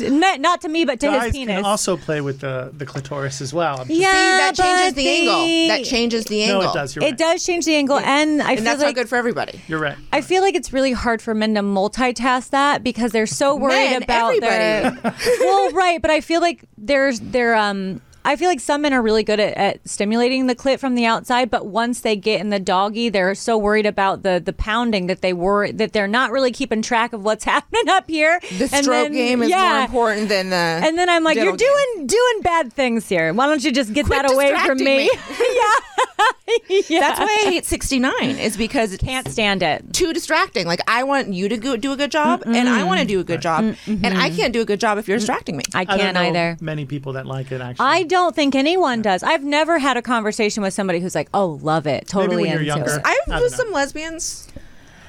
not, 0.00 0.40
not 0.40 0.60
to 0.62 0.68
me, 0.68 0.84
but 0.84 1.00
to 1.00 1.06
Guys 1.06 1.24
his 1.26 1.32
penis. 1.32 1.56
can 1.56 1.64
also 1.64 1.96
play 1.96 2.20
with 2.20 2.40
the, 2.40 2.70
the 2.76 2.84
clitoris 2.86 3.40
as 3.40 3.54
well. 3.54 3.80
I'm 3.80 3.86
just- 3.88 4.00
yeah, 4.00 4.12
See, 4.12 4.38
that 4.38 4.54
changes 4.56 4.92
but 4.92 4.96
the 4.96 5.08
angle. 5.08 5.68
That 5.68 5.84
changes 5.84 6.24
the 6.26 6.42
angle. 6.42 6.58
No, 6.60 6.66
angle. 6.66 6.74
it 6.74 6.80
does. 6.82 6.96
You're 6.96 7.04
It 7.04 7.08
right. 7.10 7.18
does 7.18 7.44
change 7.44 7.64
the 7.64 7.74
angle, 7.74 7.98
and 7.98 8.42
I 8.42 8.50
and 8.50 8.58
feel 8.58 8.64
that's 8.64 8.78
like 8.80 8.88
not 8.88 8.94
good 9.02 9.08
for 9.08 9.16
everybody. 9.16 9.60
You're 9.68 9.80
right. 9.80 9.96
I 10.12 10.20
feel 10.20 10.42
like 10.42 10.54
it's 10.54 10.72
really 10.72 10.92
hard 10.92 11.22
for 11.22 11.34
men 11.34 11.54
to 11.54 11.62
multitask 11.62 12.50
that 12.50 12.82
because 12.82 13.12
they're 13.12 13.26
so 13.26 13.54
worried 13.56 13.72
Men, 13.90 14.02
about 14.02 14.40
their. 14.40 14.98
well, 15.40 15.70
right, 15.72 16.00
but 16.02 16.10
I 16.10 16.20
feel 16.20 16.40
like 16.40 16.64
there's 16.76 17.20
they're 17.20 17.54
um. 17.54 18.00
I 18.24 18.36
feel 18.36 18.48
like 18.48 18.60
some 18.60 18.82
men 18.82 18.92
are 18.92 19.00
really 19.02 19.22
good 19.22 19.40
at, 19.40 19.54
at 19.56 19.88
stimulating 19.88 20.46
the 20.48 20.54
clit 20.54 20.78
from 20.78 20.94
the 20.94 21.06
outside, 21.06 21.50
but 21.50 21.66
once 21.66 22.00
they 22.00 22.16
get 22.16 22.40
in 22.40 22.50
the 22.50 22.58
doggy, 22.60 23.08
they're 23.08 23.34
so 23.34 23.56
worried 23.56 23.86
about 23.86 24.22
the 24.22 24.40
the 24.44 24.52
pounding 24.52 25.06
that 25.06 25.22
they 25.22 25.32
worry 25.32 25.72
that 25.72 25.92
they're 25.92 26.08
not 26.08 26.30
really 26.30 26.52
keeping 26.52 26.82
track 26.82 27.12
of 27.12 27.24
what's 27.24 27.44
happening 27.54 27.88
up 27.88 28.08
here. 28.08 28.38
The 28.58 28.64
And 28.72 28.84
stroke 28.84 29.04
then- 29.04 29.12
game 29.12 29.42
is 29.42 29.50
more 29.50 29.80
important 29.80 30.28
than 30.28 30.50
the. 30.50 30.56
And 30.56 30.98
then 30.98 31.08
I'm 31.08 31.24
like, 31.24 31.36
you're 31.36 31.56
game." 31.56 31.68
doing 31.96 32.06
doing 32.06 32.40
bad 32.42 32.72
things 32.72 33.08
here. 33.08 33.32
Why 33.32 33.46
don't 33.46 33.62
you 33.64 33.72
just 33.72 33.92
get 33.94 34.06
Quit 34.06 34.22
that 34.22 34.32
away 34.32 34.54
from 34.66 34.78
me? 34.78 34.84
me. 34.84 35.10
yeah, 36.68 36.82
yeah. 36.88 37.00
That's 37.00 37.20
why 37.20 37.44
I 37.46 37.50
hate 37.50 37.64
69. 37.64 38.12
Is 38.38 38.56
because 38.56 38.92
it's 38.92 39.02
can't 39.02 39.28
stand 39.28 39.62
it. 39.62 39.92
too 39.94 40.12
distracting. 40.12 40.66
Like 40.66 40.80
I 40.88 41.04
want 41.04 41.32
you 41.32 41.48
to 41.48 41.56
go, 41.56 41.76
do 41.76 41.92
a 41.92 41.96
good 41.96 42.10
job, 42.10 42.42
and 42.46 42.68
I 42.68 42.84
want 42.84 43.00
to 43.00 43.06
do 43.06 43.20
a 43.20 43.24
good 43.24 43.40
job, 43.40 43.76
and 43.86 44.06
I 44.06 44.30
can't 44.30 44.52
do 44.52 44.60
a 44.60 44.64
good 44.64 44.80
job 44.80 44.98
if 44.98 45.08
you're 45.08 45.18
distracting 45.18 45.56
me. 45.56 45.64
I 45.74 45.80
I 45.80 45.84
don't 45.84 45.98
can't 45.98 46.14
know 46.14 46.20
either. 46.22 46.56
many 46.60 46.84
people 46.84 47.12
that 47.14 47.26
like 47.26 47.52
it 47.52 47.60
actually. 47.60 47.86
I 47.86 48.02
don't 48.02 48.17
think 48.34 48.54
anyone 48.54 49.02
does. 49.02 49.22
I've 49.22 49.44
never 49.44 49.78
had 49.78 49.96
a 49.96 50.02
conversation 50.02 50.62
with 50.62 50.74
somebody 50.74 51.00
who's 51.00 51.14
like, 51.14 51.28
"Oh, 51.34 51.58
love 51.62 51.86
it, 51.86 52.06
totally 52.08 52.42
when 52.44 52.46
you're 52.46 52.60
into 52.60 52.66
younger. 52.66 52.94
it." 52.96 53.02
I've 53.04 53.32
I 53.32 53.40
with 53.40 53.54
some 53.54 53.68
know. 53.68 53.74
lesbians. 53.74 54.48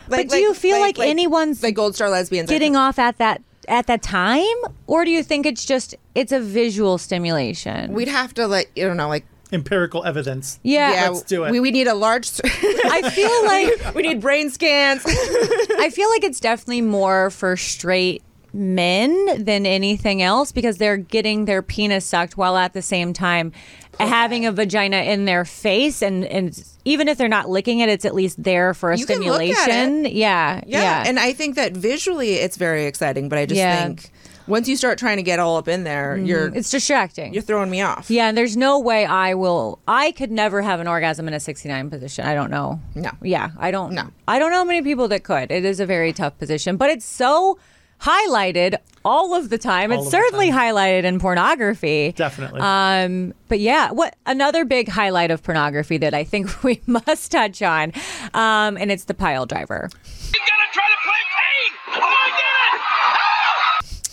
But 0.08 0.30
do 0.30 0.38
you 0.38 0.54
feel 0.54 0.80
like 0.80 0.98
anyone's 1.00 1.62
like 1.62 1.76
Gold 1.76 1.96
Star 1.96 2.10
lesbians 2.10 2.50
Getting 2.50 2.76
off 2.76 2.98
at 2.98 3.18
that 3.20 3.42
at 3.68 3.86
that 3.88 4.02
time, 4.02 4.56
or 4.88 5.06
do 5.06 5.12
you 5.12 5.22
think 5.24 5.46
it's 5.46 5.66
just 5.66 5.96
it's 6.16 6.32
a 6.32 6.40
visual 6.40 6.98
stimulation? 6.98 7.94
We'd 7.94 8.08
have 8.08 8.34
to 8.36 8.48
like 8.48 8.72
you 8.76 8.88
don't 8.88 8.98
know 8.98 9.08
like 9.08 9.26
Empirical 9.52 10.06
evidence. 10.06 10.60
yeah, 10.62 11.08
Let's 11.10 11.24
do 11.24 11.44
it. 11.44 11.52
We, 11.52 11.60
we 11.60 11.72
need 11.72 11.88
a 11.88 11.96
large. 11.96 12.30
I 12.44 13.10
feel 13.10 13.46
like 13.88 13.96
we 13.96 14.04
need 14.04 14.22
brain 14.22 14.52
scans. 14.52 15.02
I 15.08 15.90
feel 15.92 16.08
like 16.12 16.24
it's 16.24 16.40
definitely 16.40 16.82
more 16.82 17.32
for 17.32 17.58
straight 17.58 18.22
men 18.54 19.44
than 19.44 19.66
anything 19.66 20.22
else 20.22 20.52
because 20.52 20.78
they're 20.78 20.98
getting 20.98 21.46
their 21.46 21.62
penis 21.62 22.06
sucked 22.06 22.38
while 22.38 22.58
at 22.58 22.74
the 22.74 22.82
same 22.82 23.14
time 23.14 23.52
having 24.00 24.46
a 24.46 24.52
vagina 24.52 24.98
in 24.98 25.26
their 25.26 25.44
face 25.46 26.02
and 26.02 26.26
and 26.26 26.64
even 26.86 27.08
if 27.08 27.18
they're 27.18 27.28
not 27.28 27.50
licking 27.50 27.80
it 27.80 27.90
it's 27.90 28.06
at 28.06 28.16
least 28.16 28.42
there 28.42 28.74
for 28.74 28.92
a 28.92 28.98
You 28.98 29.06
can 29.06 29.20
look 29.20 29.42
at 29.42 29.56
stimulation 29.58 30.06
yeah, 30.06 30.62
yeah. 30.66 30.82
yeah 30.82 31.04
and 31.06 31.20
I 31.20 31.34
think 31.34 31.56
that 31.56 31.74
visually 31.74 32.36
it's 32.36 32.58
very 32.58 32.86
exciting, 32.86 33.30
but 33.30 33.38
I 33.38 33.46
just 33.46 33.58
Yeah. 33.60 33.84
think 33.84 34.10
once 34.48 34.68
you 34.68 34.76
start 34.76 34.98
trying 34.98 35.18
to 35.18 35.24
get 35.24 35.38
all 35.38 35.58
up 35.58 35.68
in 35.68 35.84
there, 35.84 36.16
mm-hmm. 36.16 36.26
you're 36.26 36.56
it's 36.56 36.72
distracting 36.72 37.34
you're 37.34 37.44
throwing 37.44 37.70
me 37.70 37.82
off. 37.82 38.10
Yeah, 38.10 38.30
and 38.30 38.38
there's 38.38 38.58
no 38.58 38.80
way 38.80 39.06
I 39.06 39.36
will. 39.36 39.80
I 39.88 40.12
could 40.12 40.32
never 40.32 40.62
have 40.62 40.80
an 40.80 40.88
orgasm 40.88 41.28
in 41.28 41.34
a 41.34 41.40
69 41.40 41.90
position. 41.90 42.26
I 42.26 42.34
don't 42.34 42.50
know. 42.50 42.80
No. 42.96 43.12
Yeah, 43.22 43.50
I 43.58 43.70
don't. 43.70 43.94
know 43.94 44.10
I 44.28 44.40
don't 44.40 44.50
know 44.52 44.58
how 44.58 44.64
many 44.64 44.82
people 44.82 45.08
that 45.10 45.24
could. 45.24 45.52
It 45.52 45.66
is 45.66 45.80
a 45.80 45.86
very 45.86 46.14
tough 46.14 46.38
position, 46.40 46.78
but 46.78 46.90
it's 46.90 47.06
so 47.06 47.60
highlighted 48.02 48.78
all 49.06 49.34
of 49.34 49.50
the 49.50 49.58
time. 49.58 49.92
All 49.92 50.02
it's 50.02 50.12
certainly 50.12 50.52
time. 50.52 50.76
highlighted 50.76 51.04
in 51.04 51.20
pornography. 51.20 52.14
Definitely. 52.14 52.62
Um, 52.62 53.34
but 53.48 53.60
yeah, 53.60 53.92
what 53.92 54.16
another 54.26 54.66
big 54.66 54.90
highlight 54.90 55.32
of 55.32 55.44
pornography 55.44 55.98
that 55.98 56.14
I 56.14 56.24
think 56.24 56.64
we 56.64 56.82
must 56.88 57.32
touch 57.32 57.62
on, 57.62 57.94
um, 58.34 58.78
and 58.78 58.92
it's 58.92 59.06
the 59.06 59.14
pile 59.14 59.46
driver. 59.46 59.90
He's 60.04 60.32
gonna 60.32 60.72
try 60.74 60.84
to 60.84 60.98
play 61.04 61.22
pain! 61.38 62.04
Oh 62.04 62.10
my 62.10 62.30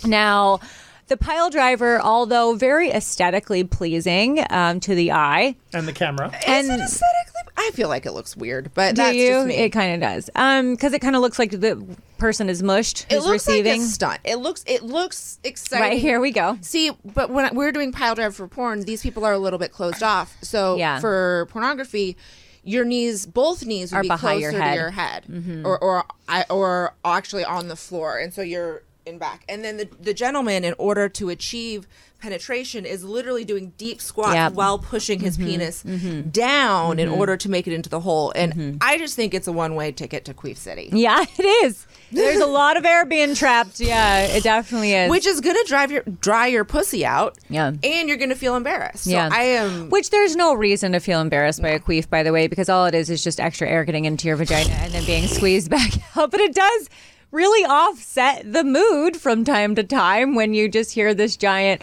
god! 0.03 0.09
Now, 0.09 0.59
the 1.07 1.17
pile 1.17 1.49
driver, 1.49 2.01
although 2.01 2.55
very 2.55 2.89
aesthetically 2.91 3.63
pleasing 3.63 4.43
um, 4.49 4.79
to 4.81 4.95
the 4.95 5.11
eye, 5.11 5.55
and 5.73 5.87
the 5.87 5.93
camera. 5.93 6.27
Is 6.47 6.69
it 6.69 6.79
aesthetically? 6.79 7.16
I 7.59 7.71
feel 7.73 7.89
like 7.89 8.05
it 8.05 8.11
looks 8.11 8.37
weird, 8.37 8.71
but 8.75 8.95
Do 8.95 9.01
that's 9.01 9.15
you? 9.17 9.27
just 9.29 9.47
me. 9.47 9.55
It 9.55 9.69
kind 9.71 9.95
of 9.95 9.99
does. 10.09 10.29
Um, 10.35 10.73
because 10.75 10.93
it 10.93 10.99
kind 11.01 11.15
of 11.15 11.21
looks 11.23 11.39
like 11.39 11.51
the 11.51 11.83
person 12.19 12.49
is 12.49 12.61
mushed. 12.61 13.07
It 13.09 13.15
looks 13.19 13.47
receiving. 13.47 13.81
like 13.81 13.81
a 13.81 13.91
stunt. 13.91 14.19
It 14.23 14.35
looks 14.35 14.63
it 14.67 14.83
looks 14.83 15.39
exciting. 15.43 15.83
right 15.89 15.99
here 15.99 16.19
we 16.19 16.31
go. 16.31 16.57
See, 16.61 16.91
but 17.03 17.29
when 17.31 17.53
we're 17.55 17.71
doing 17.71 17.91
pile 17.91 18.13
drive 18.15 18.35
for 18.35 18.47
porn, 18.47 18.81
these 18.81 19.01
people 19.01 19.25
are 19.25 19.33
a 19.33 19.39
little 19.39 19.59
bit 19.59 19.71
closed 19.71 20.03
off. 20.03 20.37
So 20.41 20.77
Yeah. 20.77 20.99
for 20.99 21.47
pornography, 21.49 22.15
your 22.63 22.85
knees, 22.85 23.25
both 23.25 23.65
knees, 23.65 23.91
would 23.91 23.97
Are 23.99 24.01
be 24.03 24.07
behind 24.09 24.41
closer 24.41 24.51
your 24.51 24.61
head. 24.61 24.73
to 24.73 24.79
your 24.79 24.89
head, 24.91 25.63
or 25.65 25.79
or 25.79 26.03
or 26.49 26.93
actually 27.05 27.43
on 27.45 27.69
the 27.69 27.75
floor, 27.75 28.17
and 28.17 28.33
so 28.33 28.41
you're 28.41 28.83
in 29.07 29.17
back. 29.17 29.43
And 29.49 29.63
then 29.63 29.77
the 29.77 29.89
the 29.99 30.13
gentleman, 30.13 30.63
in 30.63 30.75
order 30.77 31.09
to 31.09 31.29
achieve 31.29 31.87
penetration, 32.19 32.85
is 32.85 33.03
literally 33.03 33.45
doing 33.45 33.73
deep 33.77 34.01
squats 34.01 34.35
Yep. 34.35 34.53
while 34.53 34.79
pushing 34.79 35.19
his 35.19 35.37
mm-hmm. 35.37 35.47
penis 35.47 35.83
mm-hmm. 35.83 36.29
down 36.29 36.99
in 36.99 37.09
mm-hmm. 37.09 37.19
order 37.19 37.37
to 37.37 37.49
make 37.49 37.67
it 37.67 37.73
into 37.73 37.89
the 37.89 37.99
hole. 37.99 38.31
And 38.35 38.77
I 38.81 38.97
just 38.97 39.15
think 39.15 39.33
it's 39.33 39.47
a 39.47 39.51
one 39.51 39.75
way 39.75 39.91
ticket 39.91 40.25
to 40.25 40.33
Queef 40.33 40.57
City. 40.57 40.89
Yeah, 40.91 41.23
it 41.37 41.65
is. 41.65 41.87
There's 42.11 42.39
a 42.39 42.47
lot 42.47 42.77
of 42.77 42.85
air 42.85 43.05
being 43.05 43.35
trapped. 43.35 43.79
Yeah, 43.79 44.21
it 44.21 44.43
definitely 44.43 44.93
is. 44.93 45.09
which 45.09 45.25
is 45.25 45.41
gonna 45.41 45.63
drive 45.65 45.91
your 45.91 46.03
dry 46.03 46.47
your 46.47 46.65
pussy 46.65 47.05
out. 47.05 47.37
Yeah. 47.49 47.71
and 47.83 48.07
you're 48.07 48.17
gonna 48.17 48.35
feel 48.35 48.55
embarrassed. 48.55 49.05
So 49.05 49.11
yeah, 49.11 49.29
I 49.31 49.43
am. 49.43 49.89
Which 49.89 50.09
there's 50.09 50.35
no 50.35 50.53
reason 50.53 50.91
to 50.93 50.99
feel 50.99 51.21
embarrassed 51.21 51.61
by 51.61 51.69
a 51.69 51.79
queef, 51.79 52.09
by 52.09 52.23
the 52.23 52.31
way, 52.31 52.47
because 52.47 52.69
all 52.69 52.85
it 52.85 52.95
is 52.95 53.09
is 53.09 53.23
just 53.23 53.39
extra 53.39 53.67
air 53.67 53.83
getting 53.85 54.05
into 54.05 54.27
your 54.27 54.37
vagina 54.37 54.73
and 54.73 54.93
then 54.93 55.05
being 55.05 55.27
squeezed 55.27 55.69
back 55.69 55.91
out. 56.17 56.31
But 56.31 56.39
it 56.39 56.53
does 56.53 56.89
really 57.31 57.65
offset 57.65 58.51
the 58.51 58.63
mood 58.63 59.17
from 59.17 59.43
time 59.43 59.75
to 59.75 59.83
time 59.83 60.35
when 60.35 60.53
you 60.53 60.69
just 60.69 60.93
hear 60.93 61.13
this 61.13 61.37
giant 61.37 61.81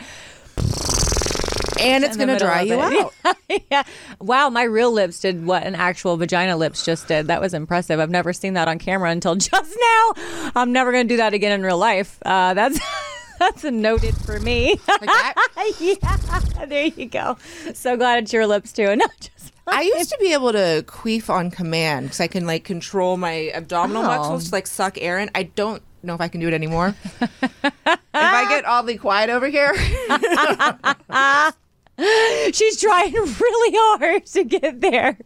and 1.80 2.04
it's 2.04 2.16
gonna 2.16 2.38
dry 2.38 2.62
you 2.62 2.80
it. 2.80 3.12
out. 3.24 3.36
yeah. 3.70 3.82
Wow, 4.20 4.48
my 4.48 4.62
real 4.62 4.92
lips 4.92 5.20
did 5.20 5.44
what 5.44 5.64
an 5.64 5.74
actual 5.74 6.16
vagina 6.16 6.56
lips 6.56 6.84
just 6.84 7.08
did. 7.08 7.26
That 7.26 7.40
was 7.40 7.54
impressive. 7.54 8.00
I've 8.00 8.10
never 8.10 8.32
seen 8.32 8.54
that 8.54 8.68
on 8.68 8.78
camera 8.78 9.10
until 9.10 9.34
just 9.36 9.76
now. 9.80 10.50
I'm 10.54 10.72
never 10.72 10.92
going 10.92 11.06
to 11.06 11.12
do 11.12 11.18
that 11.18 11.34
again 11.34 11.52
in 11.52 11.62
real 11.62 11.78
life. 11.78 12.18
Uh, 12.24 12.54
that's 12.54 12.78
that's 13.38 13.64
a 13.64 13.70
noted 13.70 14.16
for 14.16 14.40
me. 14.40 14.80
Like 14.88 15.00
that. 15.00 15.34
yeah, 15.80 16.66
there 16.66 16.86
you 16.86 17.06
go. 17.06 17.36
So 17.74 17.96
glad 17.96 18.22
it's 18.22 18.32
your 18.32 18.46
lips 18.46 18.72
too, 18.72 18.84
and 18.84 19.00
not. 19.00 19.30
I 19.66 19.83
used 19.83 20.11
to 20.11 20.18
be 20.21 20.33
able 20.33 20.52
to 20.52 20.85
queef 20.87 21.30
on 21.30 21.50
command 21.50 22.06
because 22.06 22.21
I 22.21 22.26
can 22.26 22.47
like 22.47 22.64
control 22.64 23.16
my 23.16 23.50
abdominal 23.54 24.02
Oh. 24.02 24.06
muscles 24.06 24.49
to 24.49 24.54
like 24.54 24.66
suck 24.66 24.99
air 25.00 25.18
in. 25.18 25.30
I 25.35 25.44
don't 25.44 25.83
know 26.02 26.14
if 26.14 26.21
I 26.21 26.28
can 26.28 26.40
do 26.40 26.49
it 26.49 26.54
anymore. 26.54 26.94
if 27.21 27.30
I 28.12 28.47
get 28.49 28.64
oddly 28.68 28.99
quiet 28.99 29.30
over 29.30 29.49
here, 29.49 29.75
She's 32.52 32.80
trying 32.80 33.12
really 33.14 33.76
hard 33.78 34.26
to 34.26 34.44
get 34.44 34.80
there. 34.80 35.16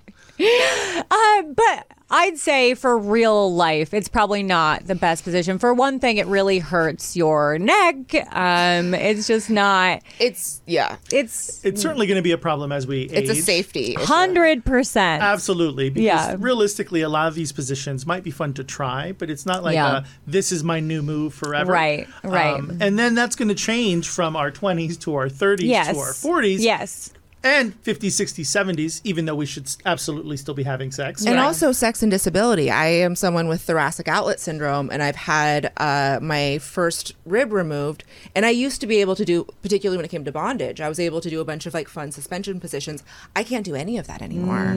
Uh, 1.10 1.42
but 1.54 1.86
I'd 2.10 2.38
say 2.38 2.72
for 2.74 2.96
real 2.96 3.54
life, 3.54 3.92
it's 3.92 4.08
probably 4.08 4.42
not 4.42 4.86
the 4.86 4.94
best 4.94 5.24
position. 5.24 5.58
For 5.58 5.74
one 5.74 6.00
thing, 6.00 6.16
it 6.16 6.26
really 6.26 6.58
hurts 6.58 7.14
your 7.16 7.58
neck. 7.58 7.96
Um, 8.34 8.94
it's 8.94 9.26
just 9.26 9.50
not. 9.50 10.00
it's 10.18 10.62
yeah, 10.66 10.96
It's 11.12 11.62
It's 11.64 11.82
certainly 11.82 12.06
going 12.06 12.16
to 12.16 12.22
be 12.22 12.32
a 12.32 12.38
problem 12.38 12.72
as 12.72 12.86
we 12.86 13.02
age. 13.02 13.12
it's 13.12 13.30
a 13.30 13.34
safety. 13.34 13.92
hundred 13.94 14.64
percent. 14.64 15.22
Absolutely, 15.22 15.90
because 15.90 16.04
Yeah. 16.06 16.36
realistically, 16.38 17.02
a 17.02 17.08
lot 17.10 17.28
of 17.28 17.34
these 17.34 17.52
positions 17.52 18.06
might 18.06 18.24
be 18.24 18.30
fun 18.30 18.54
to 18.54 18.64
try, 18.64 19.12
but 19.12 19.28
it's 19.28 19.44
not 19.44 19.62
like 19.62 19.74
Yeah. 19.74 19.86
uh 19.88 20.04
this 20.26 20.50
is 20.50 20.64
my 20.64 20.80
new 20.80 21.02
move 21.02 21.34
forever. 21.34 21.72
Right, 21.72 22.08
right. 22.24 22.54
Um, 22.58 22.78
and 22.80 22.98
then 22.98 23.14
that's 23.14 23.36
going 23.36 23.48
to 23.48 23.54
change 23.54 24.08
from 24.08 24.34
our 24.34 24.50
20s 24.50 24.96
to 25.00 25.14
our 25.14 25.28
30s 25.28 25.68
Yes. 25.68 25.88
to 25.90 25.98
our 25.98 26.12
40s 26.14 26.60
Yes. 26.60 27.10
And 27.48 27.82
50s, 27.82 28.08
60s, 28.20 28.46
70s, 28.46 29.00
even 29.04 29.24
though 29.24 29.34
we 29.34 29.46
should 29.46 29.68
absolutely 29.86 30.36
still 30.36 30.54
be 30.54 30.62
having 30.64 30.90
sex. 30.92 31.24
And 31.24 31.36
Right. 31.36 31.44
also 31.44 31.72
sex 31.72 32.02
and 32.02 32.10
disability. 32.10 32.70
I 32.70 32.86
am 32.86 33.16
someone 33.16 33.48
with 33.48 33.62
thoracic 33.62 34.08
outlet 34.08 34.40
syndrome, 34.40 34.90
and 34.90 35.02
I've 35.02 35.16
had 35.16 35.72
uh, 35.76 36.18
my 36.22 36.58
first 36.58 37.14
rib 37.24 37.52
removed. 37.52 38.04
And 38.34 38.44
I 38.46 38.50
used 38.50 38.80
to 38.82 38.86
be 38.86 39.00
able 39.00 39.16
to 39.16 39.24
do, 39.24 39.46
particularly 39.62 39.96
when 39.96 40.04
it 40.04 40.10
came 40.10 40.24
to 40.24 40.32
bondage, 40.32 40.80
I 40.80 40.88
was 40.88 41.00
able 41.00 41.20
to 41.20 41.30
do 41.30 41.40
a 41.40 41.44
bunch 41.44 41.66
of 41.66 41.74
like 41.74 41.88
fun 41.88 42.12
suspension 42.12 42.60
positions. 42.60 43.02
I 43.34 43.42
can't 43.44 43.64
do 43.64 43.74
any 43.74 43.98
of 43.98 44.06
that 44.06 44.22
anymore. 44.22 44.76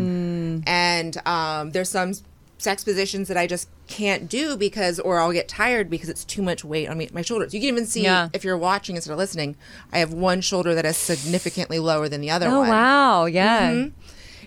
And 0.68 1.18
um, 1.28 1.72
there's 1.72 1.90
some 1.90 2.14
sex 2.62 2.84
positions 2.84 3.28
that 3.28 3.38
I 3.38 3.48
just 3.48 3.68
can't 3.88 4.30
do 4.30 4.56
because, 4.56 5.00
or 5.00 5.20
I'll 5.20 5.32
get 5.32 5.48
tired 5.48 5.90
because 5.90 6.10
it's 6.10 6.24
too 6.24 6.42
much 6.42 6.64
weight 6.64 6.88
on 6.88 6.98
me, 6.98 7.10
my 7.12 7.22
shoulders. 7.24 7.54
You 7.54 7.60
can 7.60 7.70
even 7.70 7.86
see 7.86 8.04
Yeah. 8.04 8.30
if 8.34 8.44
you're 8.44 8.58
watching 8.58 8.96
instead 8.96 9.12
of 9.12 9.18
listening, 9.18 9.56
I 9.92 9.98
have 10.00 10.14
one 10.14 10.42
shoulder 10.42 10.76
that 10.76 10.86
is 10.86 10.96
significantly 10.98 11.80
lower 11.80 12.08
than 12.08 12.22
the 12.22 12.30
other 12.30 12.48
Oh 12.48 12.60
one 12.60 12.70
wow. 12.70 13.26
Yeah. 13.26 13.70
and 13.70 13.94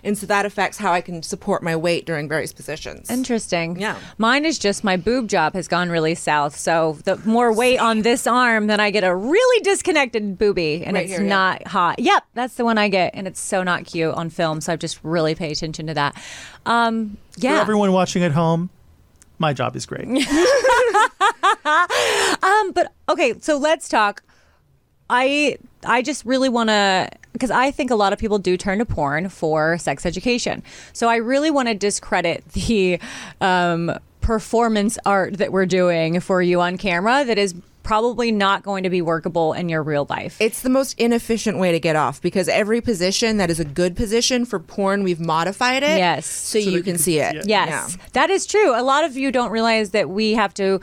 and 0.05 0.17
so 0.17 0.25
that 0.27 0.45
affects 0.45 0.77
how 0.77 0.93
I 0.93 1.01
can 1.01 1.21
support 1.23 1.63
my 1.63 1.75
weight 1.75 2.05
during 2.05 2.29
various 2.29 2.53
positions. 2.53 3.09
Interesting. 3.09 3.77
Yeah. 3.79 3.99
Mine 4.17 4.45
is 4.45 4.57
just 4.57 4.83
my 4.83 4.95
boob 4.95 5.27
job 5.27 5.53
has 5.53 5.67
gone 5.67 5.89
really 5.89 6.15
south. 6.15 6.55
So 6.57 6.97
the 7.03 7.17
more 7.25 7.51
weight 7.53 7.79
on 7.79 8.03
this 8.03 8.25
arm, 8.27 8.67
then 8.67 8.79
I 8.79 8.91
get 8.91 9.03
a 9.03 9.13
really 9.15 9.61
disconnected 9.63 10.37
boobie, 10.37 10.83
and 10.85 10.95
Right 10.95 11.03
it's 11.05 11.11
here, 11.11 11.21
yeah. 11.23 11.27
not 11.27 11.67
hot. 11.67 11.99
Yep, 11.99 12.23
that's 12.33 12.55
the 12.55 12.63
one 12.63 12.77
I 12.77 12.87
get, 12.87 13.13
and 13.13 13.27
it's 13.27 13.39
so 13.41 13.63
not 13.63 13.85
cute 13.85 14.13
on 14.13 14.29
film. 14.29 14.61
So 14.61 14.73
I 14.73 14.75
just 14.77 14.99
really 15.03 15.35
pay 15.35 15.51
attention 15.51 15.87
to 15.87 15.93
that. 15.95 16.15
Um, 16.65 17.17
For 17.31 17.41
yeah. 17.41 17.59
everyone 17.59 17.91
watching 17.91 18.23
at 18.23 18.31
home, 18.31 18.69
my 19.39 19.51
job 19.53 19.75
is 19.75 19.85
great. 19.85 20.07
Um, 21.65 22.71
but 22.73 22.91
okay, 23.09 23.33
so 23.39 23.57
let's 23.57 23.89
talk. 23.89 24.21
I 25.09 25.57
I 25.83 26.01
just 26.01 26.25
really 26.25 26.49
want 26.49 26.69
to 26.69 27.09
because 27.35 27.51
I 27.51 27.69
think 27.71 27.91
a 27.91 27.95
lot 27.95 28.13
of 28.13 28.19
people 28.19 28.39
do 28.39 28.55
turn 28.57 28.79
to 28.79 28.85
porn 28.85 29.27
for 29.29 29.77
sex 29.77 30.05
education. 30.05 30.63
So 30.93 31.09
I 31.09 31.17
really 31.17 31.51
want 31.51 31.67
to 31.67 31.73
discredit 31.75 32.47
the 32.53 32.99
um, 33.41 33.91
performance 34.21 34.97
art 35.05 35.37
that 35.37 35.51
we're 35.51 35.65
doing 35.65 36.19
for 36.19 36.41
you 36.41 36.61
on 36.61 36.77
camera 36.77 37.23
that 37.25 37.37
is 37.37 37.53
probably 37.83 38.31
not 38.31 38.63
going 38.63 38.81
to 38.83 38.89
be 38.89 39.01
workable 39.01 39.53
in 39.53 39.69
your 39.69 39.83
real 39.83 40.07
life. 40.09 40.41
It's 40.41 40.63
the 40.63 40.69
most 40.69 40.97
inefficient 40.99 41.59
way 41.59 41.71
to 41.71 41.79
get 41.79 41.95
off 41.95 42.19
because 42.19 42.47
every 42.47 42.81
position 42.81 43.37
that 43.37 43.51
is 43.51 43.59
a 43.59 43.65
good 43.65 43.95
position 43.95 44.43
for 44.45 44.57
porn, 44.57 45.03
we've 45.03 45.19
modified 45.19 45.83
it. 45.83 45.99
Yes. 45.99 46.25
So, 46.25 46.57
that 46.57 46.65
you 46.65 46.71
you 46.71 46.77
can 46.81 46.93
can 46.93 46.97
see 46.97 47.03
see 47.13 47.19
it. 47.19 47.35
it. 47.35 47.47
Yes, 47.47 47.95
Yeah. 47.99 48.05
that 48.13 48.29
is 48.31 48.47
true. 48.47 48.71
A 48.75 48.81
lot 48.81 49.03
of 49.03 49.15
you 49.15 49.31
don't 49.31 49.51
realize 49.51 49.91
that 49.91 50.09
we 50.09 50.33
have 50.33 50.51
to 50.55 50.79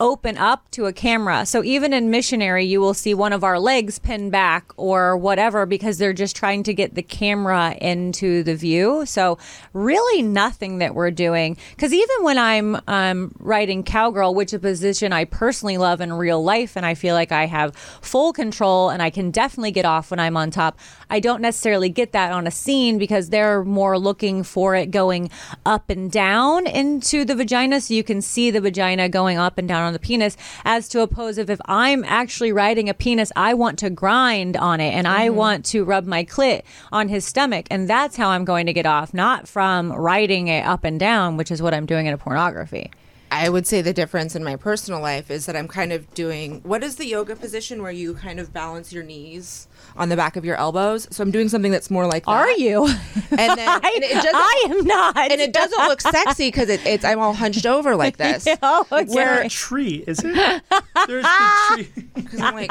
open 0.00 0.38
up 0.38 0.68
to 0.70 0.86
a 0.86 0.92
camera. 0.92 1.44
So 1.44 1.62
even 1.62 1.92
in 1.92 2.10
missionary, 2.10 2.64
you 2.64 2.80
will 2.80 2.94
see 2.94 3.12
one 3.12 3.34
of 3.34 3.44
our 3.44 3.60
legs 3.60 3.98
pinned 3.98 4.32
back 4.32 4.72
or 4.78 5.16
whatever 5.16 5.66
because 5.66 5.98
they're 5.98 6.14
just 6.14 6.34
trying 6.34 6.62
to 6.64 6.74
get 6.74 6.94
the 6.94 7.02
camera 7.02 7.76
into 7.80 8.42
the 8.42 8.56
view. 8.56 9.04
So 9.04 9.38
really 9.74 10.22
nothing 10.22 10.78
that 10.78 10.94
we're 10.94 11.10
doing. 11.10 11.58
Because 11.70 11.92
even 11.92 12.16
when 12.22 12.38
I'm 12.38 12.80
um, 12.88 13.32
writing 13.38 13.82
cowgirl, 13.82 14.34
which 14.34 14.48
is 14.48 14.54
a 14.54 14.58
position 14.58 15.12
I 15.12 15.26
personally 15.26 15.76
love 15.76 16.00
in 16.00 16.12
real 16.12 16.42
life, 16.42 16.76
and 16.76 16.86
I 16.86 16.94
feel 16.94 17.14
like 17.14 17.30
I 17.30 17.44
have 17.46 17.76
full 17.76 18.32
control 18.32 18.88
and 18.88 19.02
I 19.02 19.10
can 19.10 19.30
definitely 19.30 19.70
get 19.70 19.84
off 19.84 20.10
when 20.10 20.18
I'm 20.18 20.36
on 20.36 20.50
top. 20.50 20.78
I 21.10 21.20
don't 21.20 21.42
necessarily 21.42 21.90
get 21.90 22.12
that 22.12 22.32
on 22.32 22.46
a 22.46 22.50
scene 22.50 22.96
because 22.96 23.28
they're 23.28 23.64
more 23.64 23.98
looking 23.98 24.44
for 24.44 24.74
it 24.74 24.90
going 24.90 25.30
up 25.66 25.90
and 25.90 26.10
down 26.10 26.66
into 26.66 27.24
the 27.26 27.34
vagina 27.34 27.80
so 27.82 27.92
you 27.92 28.02
can 28.02 28.22
see 28.22 28.50
the 28.50 28.60
vagina 28.60 29.08
going 29.08 29.36
up 29.36 29.58
and 29.58 29.68
down 29.68 29.89
on 29.90 29.92
the 29.92 29.98
penis 29.98 30.36
as 30.64 30.88
to 30.88 31.00
oppose 31.00 31.36
of 31.36 31.50
if 31.50 31.60
I'm 31.66 32.04
actually 32.04 32.52
riding 32.52 32.88
a 32.88 32.94
penis 32.94 33.32
I 33.34 33.54
want 33.54 33.78
to 33.80 33.90
grind 33.90 34.56
on 34.56 34.78
it 34.80 34.94
and 34.94 35.08
I 35.08 35.26
mm-hmm. 35.26 35.36
want 35.36 35.64
to 35.66 35.84
rub 35.84 36.06
my 36.06 36.24
clit 36.24 36.62
on 36.92 37.08
his 37.08 37.24
stomach 37.24 37.66
and 37.70 37.88
that's 37.88 38.16
how 38.16 38.28
I'm 38.28 38.44
going 38.44 38.66
to 38.66 38.72
get 38.72 38.86
off 38.86 39.12
not 39.12 39.48
from 39.48 39.92
riding 39.92 40.46
it 40.46 40.64
up 40.64 40.84
and 40.84 40.98
down 40.98 41.36
which 41.36 41.50
is 41.50 41.60
what 41.60 41.74
I'm 41.74 41.86
doing 41.86 42.06
in 42.06 42.14
a 42.14 42.18
pornography. 42.18 42.90
I 43.32 43.48
would 43.48 43.66
say 43.66 43.80
the 43.80 43.92
difference 43.92 44.34
in 44.34 44.42
my 44.42 44.56
personal 44.56 45.00
life 45.00 45.30
is 45.30 45.46
that 45.46 45.54
I'm 45.56 45.68
kind 45.68 45.92
of 45.92 46.12
doing 46.14 46.60
what 46.64 46.82
is 46.82 46.96
the 46.96 47.06
yoga 47.06 47.36
position 47.36 47.80
where 47.82 47.92
you 47.92 48.14
kind 48.14 48.40
of 48.40 48.52
balance 48.52 48.92
your 48.92 49.04
knees 49.04 49.68
on 49.96 50.08
the 50.08 50.16
back 50.16 50.34
of 50.36 50.44
your 50.44 50.56
elbows. 50.56 51.06
So 51.10 51.22
I'm 51.22 51.30
doing 51.30 51.48
something 51.48 51.70
that's 51.70 51.90
more 51.90 52.06
like 52.06 52.24
that. 52.26 52.30
Are 52.32 52.50
you? 52.52 52.86
And 52.86 53.56
then 53.58 53.68
I, 53.68 53.74
and 53.94 54.04
it 54.04 54.14
doesn't, 54.14 54.34
I 54.34 54.64
am 54.70 54.84
not. 54.84 55.16
and 55.16 55.40
it 55.40 55.52
doesn't 55.52 55.86
look 55.88 56.00
sexy 56.00 56.48
because 56.48 56.68
it, 56.68 56.84
it's 56.84 57.04
I'm 57.04 57.20
all 57.20 57.32
hunched 57.34 57.66
over 57.66 57.94
like 57.96 58.16
this. 58.18 58.48
oh, 58.62 58.84
okay. 58.90 59.02
It's 59.02 59.14
like 59.14 59.46
a 59.46 59.48
tree, 59.48 60.04
is 60.06 60.18
it? 60.24 60.62
There's 61.06 61.24
the 61.24 61.66
tree. 61.92 62.24
'Cause 62.24 62.40
I'm 62.40 62.54
like, 62.54 62.70